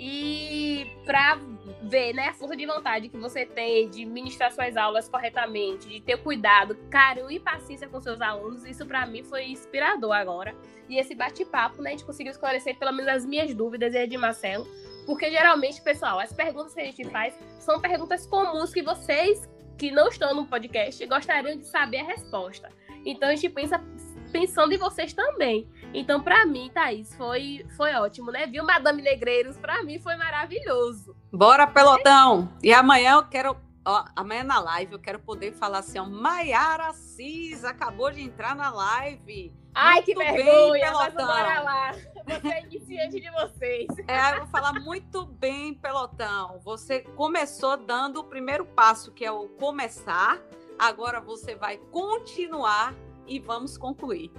E 0.03 0.97
para 1.05 1.39
ver, 1.83 2.15
né, 2.15 2.29
a 2.29 2.33
força 2.33 2.57
de 2.57 2.65
vontade 2.65 3.11
que 3.11 3.19
você 3.19 3.45
tem 3.45 3.87
de 3.91 4.07
ministrar 4.07 4.51
suas 4.51 4.75
aulas 4.75 5.11
corretamente, 5.11 5.87
de 5.87 6.01
ter 6.01 6.17
cuidado, 6.17 6.75
carinho 6.89 7.31
e 7.31 7.39
paciência 7.39 7.87
com 7.87 8.01
seus 8.01 8.19
alunos, 8.23 8.65
isso 8.65 8.87
para 8.87 9.05
mim 9.05 9.23
foi 9.23 9.51
inspirador 9.51 10.13
agora. 10.13 10.55
E 10.89 10.99
esse 10.99 11.15
bate-papo, 11.15 11.83
né, 11.83 11.91
a 11.91 11.93
gente 11.93 12.07
conseguiu 12.07 12.31
esclarecer 12.31 12.79
pelo 12.79 12.93
menos 12.93 13.09
as 13.09 13.27
minhas 13.27 13.53
dúvidas 13.55 13.93
e 13.93 13.99
a 13.99 14.07
de 14.07 14.17
Marcelo. 14.17 14.67
Porque 15.05 15.31
geralmente, 15.31 15.83
pessoal, 15.83 16.19
as 16.19 16.33
perguntas 16.33 16.73
que 16.73 16.81
a 16.81 16.85
gente 16.85 17.05
faz 17.11 17.39
são 17.59 17.79
perguntas 17.79 18.27
comuns 18.27 18.73
que 18.73 18.83
vocês 18.83 19.47
que 19.77 19.91
não 19.91 20.09
estão 20.09 20.35
no 20.35 20.47
podcast 20.47 21.05
gostariam 21.07 21.59
de 21.59 21.67
saber 21.67 21.99
a 21.99 22.05
resposta. 22.05 22.71
Então 23.05 23.29
a 23.29 23.35
gente 23.35 23.51
pensa 23.51 23.79
pensando 24.33 24.73
em 24.73 24.79
vocês 24.79 25.13
também. 25.13 25.69
Então, 25.93 26.23
para 26.23 26.47
mim, 26.47 26.71
Thaís, 26.73 27.15
foi, 27.17 27.67
foi 27.77 27.93
ótimo, 27.95 28.31
né? 28.31 28.47
Viu, 28.47 28.65
Madame 28.65 29.03
Negreiros? 29.03 29.57
Para 29.57 29.83
mim 29.83 29.99
foi 29.99 30.17
maravilhoso. 30.17 31.17
Bora, 31.33 31.67
pelotão! 31.67 32.49
E 32.63 32.73
amanhã 32.73 33.15
eu 33.15 33.25
quero. 33.25 33.57
Ó, 33.85 34.05
amanhã 34.15 34.45
na 34.45 34.61
live 34.61 34.93
eu 34.93 34.99
quero 34.99 35.19
poder 35.19 35.53
falar 35.53 35.79
assim, 35.79 35.99
ó, 35.99 36.05
Maiara 36.05 36.93
Cis 36.93 37.65
acabou 37.65 38.11
de 38.11 38.21
entrar 38.21 38.55
na 38.55 38.71
live. 38.71 39.53
Ai, 39.75 39.97
muito 39.97 40.07
que 40.07 40.15
vergonha, 40.15 40.91
bem, 40.91 40.95
mas 40.95 41.15
bora 41.15 41.61
lá. 41.61 41.93
Você 42.27 42.49
é 42.49 42.63
iniciante 42.63 43.21
de 43.21 43.31
vocês. 43.31 43.89
É, 44.07 44.35
eu 44.35 44.41
vou 44.41 44.47
falar 44.49 44.75
muito 44.75 45.25
bem, 45.25 45.75
pelotão. 45.75 46.61
Você 46.63 47.01
começou 47.01 47.77
dando 47.77 48.21
o 48.21 48.25
primeiro 48.25 48.65
passo, 48.65 49.13
que 49.13 49.25
é 49.25 49.33
o 49.33 49.49
começar. 49.49 50.39
Agora 50.79 51.21
você 51.21 51.55
vai 51.55 51.79
continuar 51.91 52.95
e 53.27 53.39
vamos 53.39 53.79
concluir. 53.79 54.31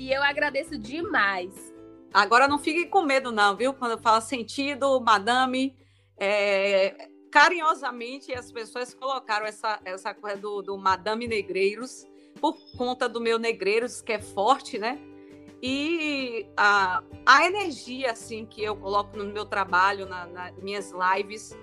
E 0.00 0.10
eu 0.10 0.22
agradeço 0.22 0.78
demais. 0.78 1.74
Agora 2.10 2.48
não 2.48 2.58
fiquem 2.58 2.88
com 2.88 3.02
medo, 3.02 3.30
não, 3.30 3.54
viu? 3.54 3.74
Quando 3.74 3.92
eu 3.92 3.98
falo 3.98 4.18
sentido, 4.22 4.98
madame, 4.98 5.76
é, 6.16 7.10
carinhosamente 7.30 8.32
as 8.32 8.50
pessoas 8.50 8.94
colocaram 8.94 9.44
essa, 9.44 9.78
essa 9.84 10.14
coisa 10.14 10.38
do, 10.38 10.62
do 10.62 10.78
Madame 10.78 11.28
Negreiros 11.28 12.06
por 12.40 12.56
conta 12.78 13.10
do 13.10 13.20
meu 13.20 13.38
Negreiros, 13.38 14.00
que 14.00 14.14
é 14.14 14.22
forte, 14.22 14.78
né? 14.78 14.98
E 15.62 16.46
a, 16.56 17.04
a 17.26 17.44
energia 17.44 18.12
assim 18.12 18.46
que 18.46 18.64
eu 18.64 18.74
coloco 18.74 19.14
no 19.18 19.26
meu 19.26 19.44
trabalho, 19.44 20.06
na, 20.06 20.24
nas 20.24 20.56
minhas 20.62 20.92
lives, 20.92 21.54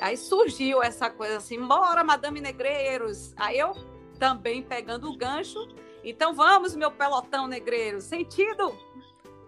aí 0.00 0.16
surgiu 0.16 0.82
essa 0.82 1.08
coisa 1.08 1.36
assim, 1.36 1.64
bora, 1.64 2.02
Madame 2.02 2.40
Negreiros. 2.40 3.32
Aí 3.36 3.56
eu 3.56 3.74
também 4.18 4.60
pegando 4.60 5.08
o 5.08 5.16
gancho. 5.16 5.68
Então 6.06 6.32
vamos, 6.32 6.76
meu 6.76 6.90
pelotão 6.92 7.48
negreiro. 7.48 8.00
Sentido? 8.00 8.72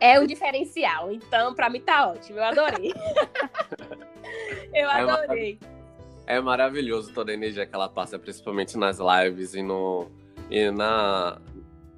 É 0.00 0.18
o 0.18 0.26
diferencial. 0.26 1.12
Então, 1.12 1.54
para 1.54 1.70
mim 1.70 1.80
tá 1.80 2.08
ótimo. 2.08 2.38
Eu 2.38 2.44
adorei. 2.44 2.92
eu 4.74 4.90
é 4.90 5.00
adorei. 5.00 5.58
É, 6.26 6.36
é 6.36 6.40
maravilhoso 6.40 7.12
toda 7.14 7.30
a 7.30 7.34
energia 7.34 7.64
que 7.64 7.74
ela 7.74 7.88
passa, 7.88 8.18
principalmente 8.18 8.76
nas 8.76 8.98
lives 8.98 9.54
e 9.54 9.62
no 9.62 10.10
e 10.50 10.70
na 10.70 11.40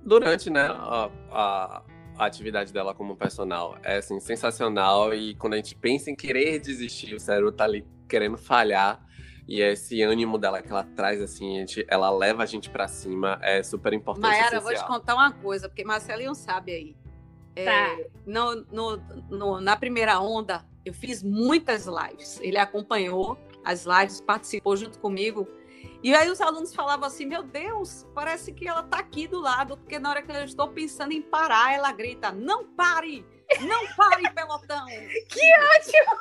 durante 0.03 0.51
né, 0.51 0.63
a, 0.63 1.11
a, 1.31 1.83
a 2.19 2.27
atividade 2.27 2.71
dela 2.71 2.95
como 2.95 3.17
personal. 3.17 3.79
É 3.83 3.97
assim, 3.97 4.21
sensacional. 4.21 5.15
E 5.15 5.35
quando 5.37 5.55
a 5.55 5.57
gente 5.57 5.75
pensa 5.75 6.11
em 6.11 6.15
querer 6.15 6.59
desistir, 6.59 7.15
o 7.15 7.21
cérebro 7.21 7.51
tá 7.51 7.65
ali 7.65 7.87
querendo 8.07 8.37
falhar. 8.37 9.03
E 9.47 9.61
esse 9.61 10.03
ânimo 10.03 10.39
dela 10.39 10.63
que 10.63 10.71
ela 10.71 10.85
traz, 10.85 11.21
assim, 11.21 11.59
gente, 11.59 11.85
ela 11.89 12.11
leva 12.11 12.43
a 12.43 12.47
gente 12.47 12.71
para 12.71 12.87
cima, 12.87 13.39
é 13.43 13.63
super 13.63 13.93
importante. 13.93 14.29
Mayara, 14.29 14.57
eu 14.57 14.63
vou 14.63 14.75
te 14.75 14.87
contar 14.87 15.15
uma 15.15 15.33
coisa, 15.33 15.69
porque 15.69 15.85
Marcelinho 15.85 16.35
sabe 16.35 16.73
aí. 16.73 16.97
É, 17.57 17.65
tá. 17.65 17.97
no, 18.25 18.55
no, 18.71 18.97
no, 19.29 19.61
na 19.61 19.77
primeira 19.77 20.21
onda, 20.21 20.65
eu 20.85 20.95
fiz 20.95 21.23
muitas 21.23 21.87
lives. 21.87 22.39
Ele 22.41 22.59
acompanhou 22.59 23.39
as 23.65 23.85
lives, 23.85 24.21
participou 24.21 24.77
junto 24.77 24.99
comigo. 24.99 25.49
E 26.03 26.15
aí 26.15 26.31
os 26.31 26.41
alunos 26.41 26.75
falavam 26.75 27.07
assim: 27.07 27.27
Meu 27.27 27.43
Deus, 27.43 28.07
parece 28.15 28.53
que 28.53 28.67
ela 28.67 28.81
está 28.81 28.99
aqui 28.99 29.27
do 29.27 29.41
lado, 29.41 29.77
porque 29.77 29.99
na 29.99 30.11
hora 30.11 30.23
que 30.23 30.31
eu 30.31 30.45
estou 30.45 30.69
pensando 30.69 31.13
em 31.13 31.21
parar, 31.21 31.75
ela 31.75 31.93
grita: 31.93 32.33
Não 32.33 32.65
pare! 32.65 33.27
Não 33.61 33.87
pare, 33.97 34.31
pelotão! 34.33 34.87
que 34.87 35.41
ótimo! 35.79 36.21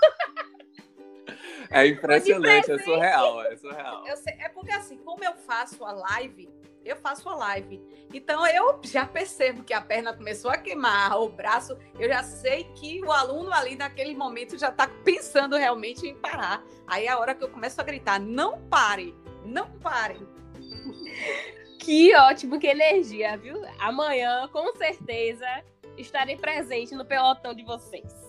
É 1.72 1.86
impressionante, 1.86 2.72
é 2.72 2.80
surreal, 2.80 3.44
é 3.44 3.56
surreal. 3.56 4.04
Sei, 4.16 4.34
é 4.40 4.50
porque 4.50 4.72
assim, 4.72 4.98
como 4.98 5.24
eu 5.24 5.34
faço 5.34 5.86
a 5.86 5.92
live, 5.92 6.50
eu 6.84 6.96
faço 6.96 7.30
a 7.30 7.36
live. 7.36 7.80
Então 8.14 8.46
eu 8.48 8.80
já 8.84 9.06
percebo 9.06 9.64
que 9.64 9.74
a 9.74 9.82
perna 9.82 10.14
começou 10.14 10.50
a 10.50 10.58
queimar, 10.58 11.20
o 11.20 11.30
braço, 11.30 11.78
eu 12.00 12.10
já 12.10 12.24
sei 12.24 12.64
que 12.76 13.04
o 13.04 13.12
aluno 13.12 13.54
ali 13.54 13.76
naquele 13.76 14.16
momento 14.16 14.58
já 14.58 14.70
está 14.70 14.88
pensando 15.04 15.56
realmente 15.56 16.08
em 16.08 16.16
parar. 16.16 16.64
Aí 16.88 17.06
é 17.06 17.10
a 17.10 17.20
hora 17.20 17.36
que 17.36 17.44
eu 17.44 17.50
começo 17.50 17.80
a 17.80 17.84
gritar: 17.84 18.20
não 18.20 18.62
pare, 18.68 19.16
não 19.46 19.70
pare. 19.80 20.20
Que 21.80 22.14
ótimo, 22.14 22.60
que 22.60 22.68
energia, 22.68 23.38
viu? 23.38 23.56
Amanhã, 23.80 24.50
com 24.52 24.76
certeza, 24.76 25.48
estarei 25.98 26.36
presente 26.36 26.94
no 26.94 27.06
pelotão 27.06 27.54
de 27.54 27.64
vocês. 27.64 28.29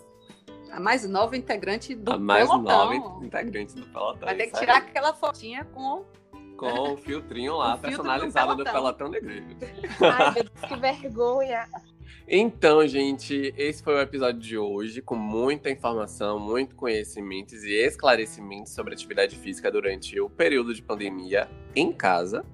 A 0.70 0.80
mais 0.80 1.08
nova 1.08 1.36
integrante 1.36 1.94
do 1.94 2.04
pelotão. 2.04 2.14
A 2.14 2.24
mais 2.24 2.48
pelotão. 2.48 2.90
nova 3.00 3.24
integrante 3.24 3.74
do 3.74 3.86
pelotão. 3.86 4.26
Vai 4.26 4.36
ter 4.36 4.46
que 4.48 4.58
tirar 4.58 4.76
aquela 4.78 5.14
fotinha 5.14 5.64
com 5.66 6.04
com 6.60 6.92
o 6.92 6.96
filtrinho 6.98 7.56
lá, 7.56 7.74
o 7.76 7.78
personalizado 7.78 8.54
do 8.54 8.64
Pelotão 8.64 9.08
Negreiro. 9.08 9.46
Ai, 9.98 10.34
meu 10.34 10.44
Deus, 10.44 10.68
que 10.68 10.76
vergonha. 10.76 11.66
Então, 12.28 12.86
gente, 12.86 13.54
esse 13.56 13.82
foi 13.82 13.94
o 13.94 14.00
episódio 14.00 14.40
de 14.40 14.58
hoje, 14.58 15.00
com 15.00 15.16
muita 15.16 15.70
informação, 15.70 16.38
muito 16.38 16.76
conhecimentos 16.76 17.64
e 17.64 17.72
esclarecimentos 17.72 18.72
sobre 18.72 18.92
atividade 18.92 19.36
física 19.36 19.70
durante 19.70 20.20
o 20.20 20.28
período 20.28 20.74
de 20.74 20.82
pandemia 20.82 21.48
em 21.74 21.90
casa. 21.90 22.44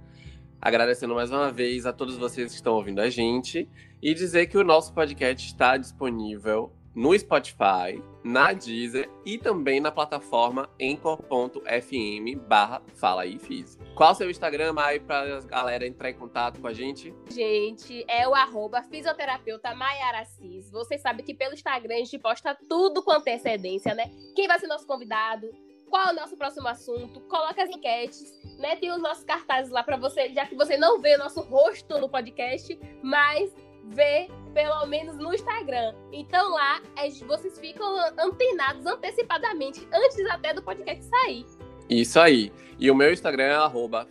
Agradecendo 0.60 1.14
mais 1.14 1.30
uma 1.30 1.50
vez 1.50 1.84
a 1.84 1.92
todos 1.92 2.16
vocês 2.16 2.50
que 2.52 2.56
estão 2.56 2.74
ouvindo 2.74 3.00
a 3.00 3.10
gente 3.10 3.68
e 4.00 4.14
dizer 4.14 4.46
que 4.46 4.56
o 4.56 4.64
nosso 4.64 4.94
podcast 4.94 5.46
está 5.46 5.76
disponível 5.76 6.72
no 6.96 7.16
Spotify, 7.16 8.02
na 8.24 8.54
Deezer 8.54 9.06
e 9.22 9.36
também 9.36 9.80
na 9.80 9.92
plataforma 9.92 10.66
Anchor.fm 10.80 12.38
barra 12.48 12.82
Fala 12.94 13.22
aí 13.22 13.38
Fiz. 13.38 13.78
Qual 13.94 14.12
o 14.12 14.14
seu 14.14 14.30
Instagram, 14.30 14.72
Mai, 14.72 14.98
pra 14.98 15.40
galera 15.40 15.86
entrar 15.86 16.08
em 16.08 16.14
contato 16.14 16.58
com 16.58 16.66
a 16.66 16.72
gente? 16.72 17.14
Gente, 17.30 18.02
é 18.08 18.26
o 18.26 18.34
arroba 18.34 18.82
fisioterapeuta 18.82 19.74
Maiara 19.74 20.24
Cis. 20.24 20.70
Você 20.70 20.96
sabe 20.96 21.22
que 21.22 21.34
pelo 21.34 21.52
Instagram 21.52 21.96
a 21.96 21.98
gente 21.98 22.18
posta 22.18 22.56
tudo 22.66 23.02
com 23.02 23.12
antecedência, 23.12 23.94
né? 23.94 24.10
Quem 24.34 24.48
vai 24.48 24.58
ser 24.58 24.66
nosso 24.66 24.86
convidado, 24.86 25.50
qual 25.90 26.08
é 26.08 26.12
o 26.12 26.16
nosso 26.16 26.34
próximo 26.36 26.66
assunto, 26.66 27.20
coloca 27.28 27.62
as 27.62 27.68
enquetes, 27.68 28.32
né? 28.58 28.74
Tem 28.76 28.90
os 28.90 29.02
nossos 29.02 29.22
cartazes 29.22 29.70
lá 29.70 29.82
para 29.82 29.98
você, 29.98 30.30
já 30.30 30.46
que 30.46 30.54
você 30.54 30.78
não 30.78 30.98
vê 30.98 31.14
o 31.14 31.18
nosso 31.18 31.42
rosto 31.42 31.98
no 31.98 32.08
podcast, 32.08 32.78
mas 33.02 33.54
vê 33.88 34.28
pelo 34.52 34.86
menos 34.86 35.16
no 35.16 35.34
Instagram. 35.34 35.94
Então 36.12 36.50
lá 36.50 36.80
é, 36.96 37.08
vocês 37.26 37.58
ficam 37.58 37.86
antenados 38.18 38.86
antecipadamente, 38.86 39.86
antes 39.92 40.18
até 40.30 40.54
do 40.54 40.62
podcast 40.62 41.04
sair. 41.04 41.44
Isso 41.88 42.18
aí. 42.18 42.52
E 42.78 42.90
o 42.90 42.94
meu 42.94 43.12
Instagram 43.12 43.44
é 43.44 43.54
arroba 43.54 44.06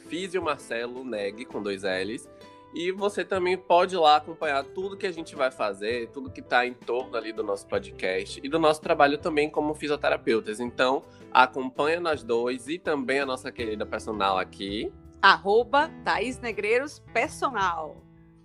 Neg, 1.05 1.45
com 1.45 1.61
dois 1.61 1.83
L's. 1.83 2.29
E 2.73 2.91
você 2.91 3.23
também 3.23 3.57
pode 3.57 3.95
ir 3.95 3.97
lá 3.97 4.17
acompanhar 4.17 4.61
tudo 4.65 4.97
que 4.97 5.07
a 5.07 5.11
gente 5.11 5.33
vai 5.33 5.49
fazer, 5.49 6.09
tudo 6.09 6.29
que 6.29 6.41
está 6.41 6.65
em 6.65 6.73
torno 6.73 7.15
ali 7.15 7.31
do 7.31 7.41
nosso 7.41 7.65
podcast 7.67 8.41
e 8.43 8.49
do 8.49 8.59
nosso 8.59 8.81
trabalho 8.81 9.17
também 9.17 9.49
como 9.49 9.73
fisioterapeutas. 9.73 10.59
Então, 10.59 11.01
acompanha 11.31 12.01
nós 12.01 12.21
dois 12.21 12.67
e 12.67 12.77
também 12.77 13.19
a 13.19 13.25
nossa 13.25 13.49
querida 13.49 13.85
personal 13.85 14.37
aqui. 14.37 14.91
Arroba 15.21 15.89
Thaís 16.03 16.37
Negreiros 16.39 16.99
Personal. 17.13 17.95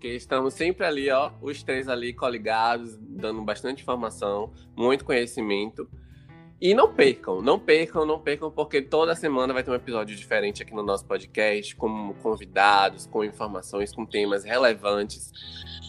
Porque 0.01 0.15
estamos 0.17 0.55
sempre 0.55 0.87
ali, 0.87 1.11
ó, 1.11 1.31
os 1.43 1.63
três 1.63 1.87
ali 1.87 2.15
coligados, 2.15 2.97
dando 2.99 3.43
bastante 3.43 3.83
informação, 3.83 4.51
muito 4.75 5.05
conhecimento. 5.05 5.87
E 6.59 6.73
não 6.73 6.95
percam, 6.95 7.43
não 7.43 7.59
percam, 7.59 8.07
não 8.07 8.19
percam, 8.19 8.51
porque 8.51 8.81
toda 8.81 9.15
semana 9.15 9.53
vai 9.53 9.63
ter 9.63 9.71
um 9.71 9.75
episódio 9.75 10.17
diferente 10.17 10.63
aqui 10.63 10.75
no 10.75 10.83
nosso 10.83 11.05
podcast, 11.05 11.77
com 11.77 12.15
convidados, 12.23 13.05
com 13.05 13.23
informações, 13.23 13.95
com 13.95 14.07
temas 14.07 14.43
relevantes. 14.43 15.31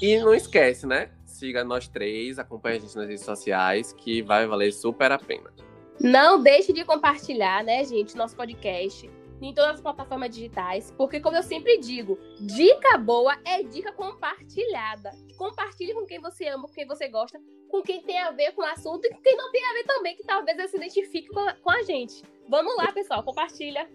E 0.01 0.19
não 0.19 0.33
esquece, 0.33 0.85
né? 0.85 1.11
Siga 1.25 1.63
nós 1.63 1.87
três, 1.87 2.37
acompanhe 2.37 2.79
a 2.79 2.81
gente 2.81 2.97
nas 2.97 3.07
redes 3.07 3.23
sociais, 3.23 3.93
que 3.93 4.21
vai 4.21 4.45
valer 4.45 4.73
super 4.73 5.09
a 5.13 5.17
pena. 5.17 5.53
Não 6.01 6.43
deixe 6.43 6.73
de 6.73 6.83
compartilhar, 6.83 7.63
né, 7.63 7.85
gente, 7.85 8.17
nosso 8.17 8.35
podcast 8.35 9.09
em 9.47 9.53
todas 9.53 9.75
as 9.75 9.81
plataformas 9.81 10.29
digitais, 10.29 10.93
porque 10.97 11.19
como 11.19 11.35
eu 11.35 11.43
sempre 11.43 11.79
digo, 11.79 12.17
dica 12.39 12.97
boa 12.97 13.37
é 13.45 13.63
dica 13.63 13.91
compartilhada. 13.91 15.11
Compartilhe 15.37 15.93
com 15.93 16.05
quem 16.05 16.19
você 16.19 16.47
ama, 16.47 16.67
com 16.67 16.73
quem 16.73 16.87
você 16.87 17.07
gosta, 17.07 17.39
com 17.69 17.81
quem 17.81 18.01
tem 18.01 18.19
a 18.19 18.31
ver 18.31 18.51
com 18.53 18.61
o 18.61 18.65
assunto 18.65 19.05
e 19.05 19.09
com 19.09 19.21
quem 19.21 19.35
não 19.35 19.51
tem 19.51 19.63
a 19.63 19.73
ver 19.73 19.83
também, 19.85 20.15
que 20.15 20.23
talvez 20.23 20.69
se 20.69 20.77
identifique 20.77 21.29
com 21.29 21.39
a, 21.39 21.53
com 21.55 21.71
a 21.71 21.81
gente. 21.83 22.21
Vamos 22.47 22.75
lá, 22.75 22.91
pessoal, 22.91 23.23
compartilha. 23.23 23.89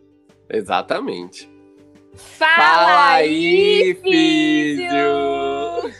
Exatamente. 0.49 1.49
Fala, 2.15 2.57
Fala 2.57 3.13
aí, 3.13 3.95
filho! 4.03 4.91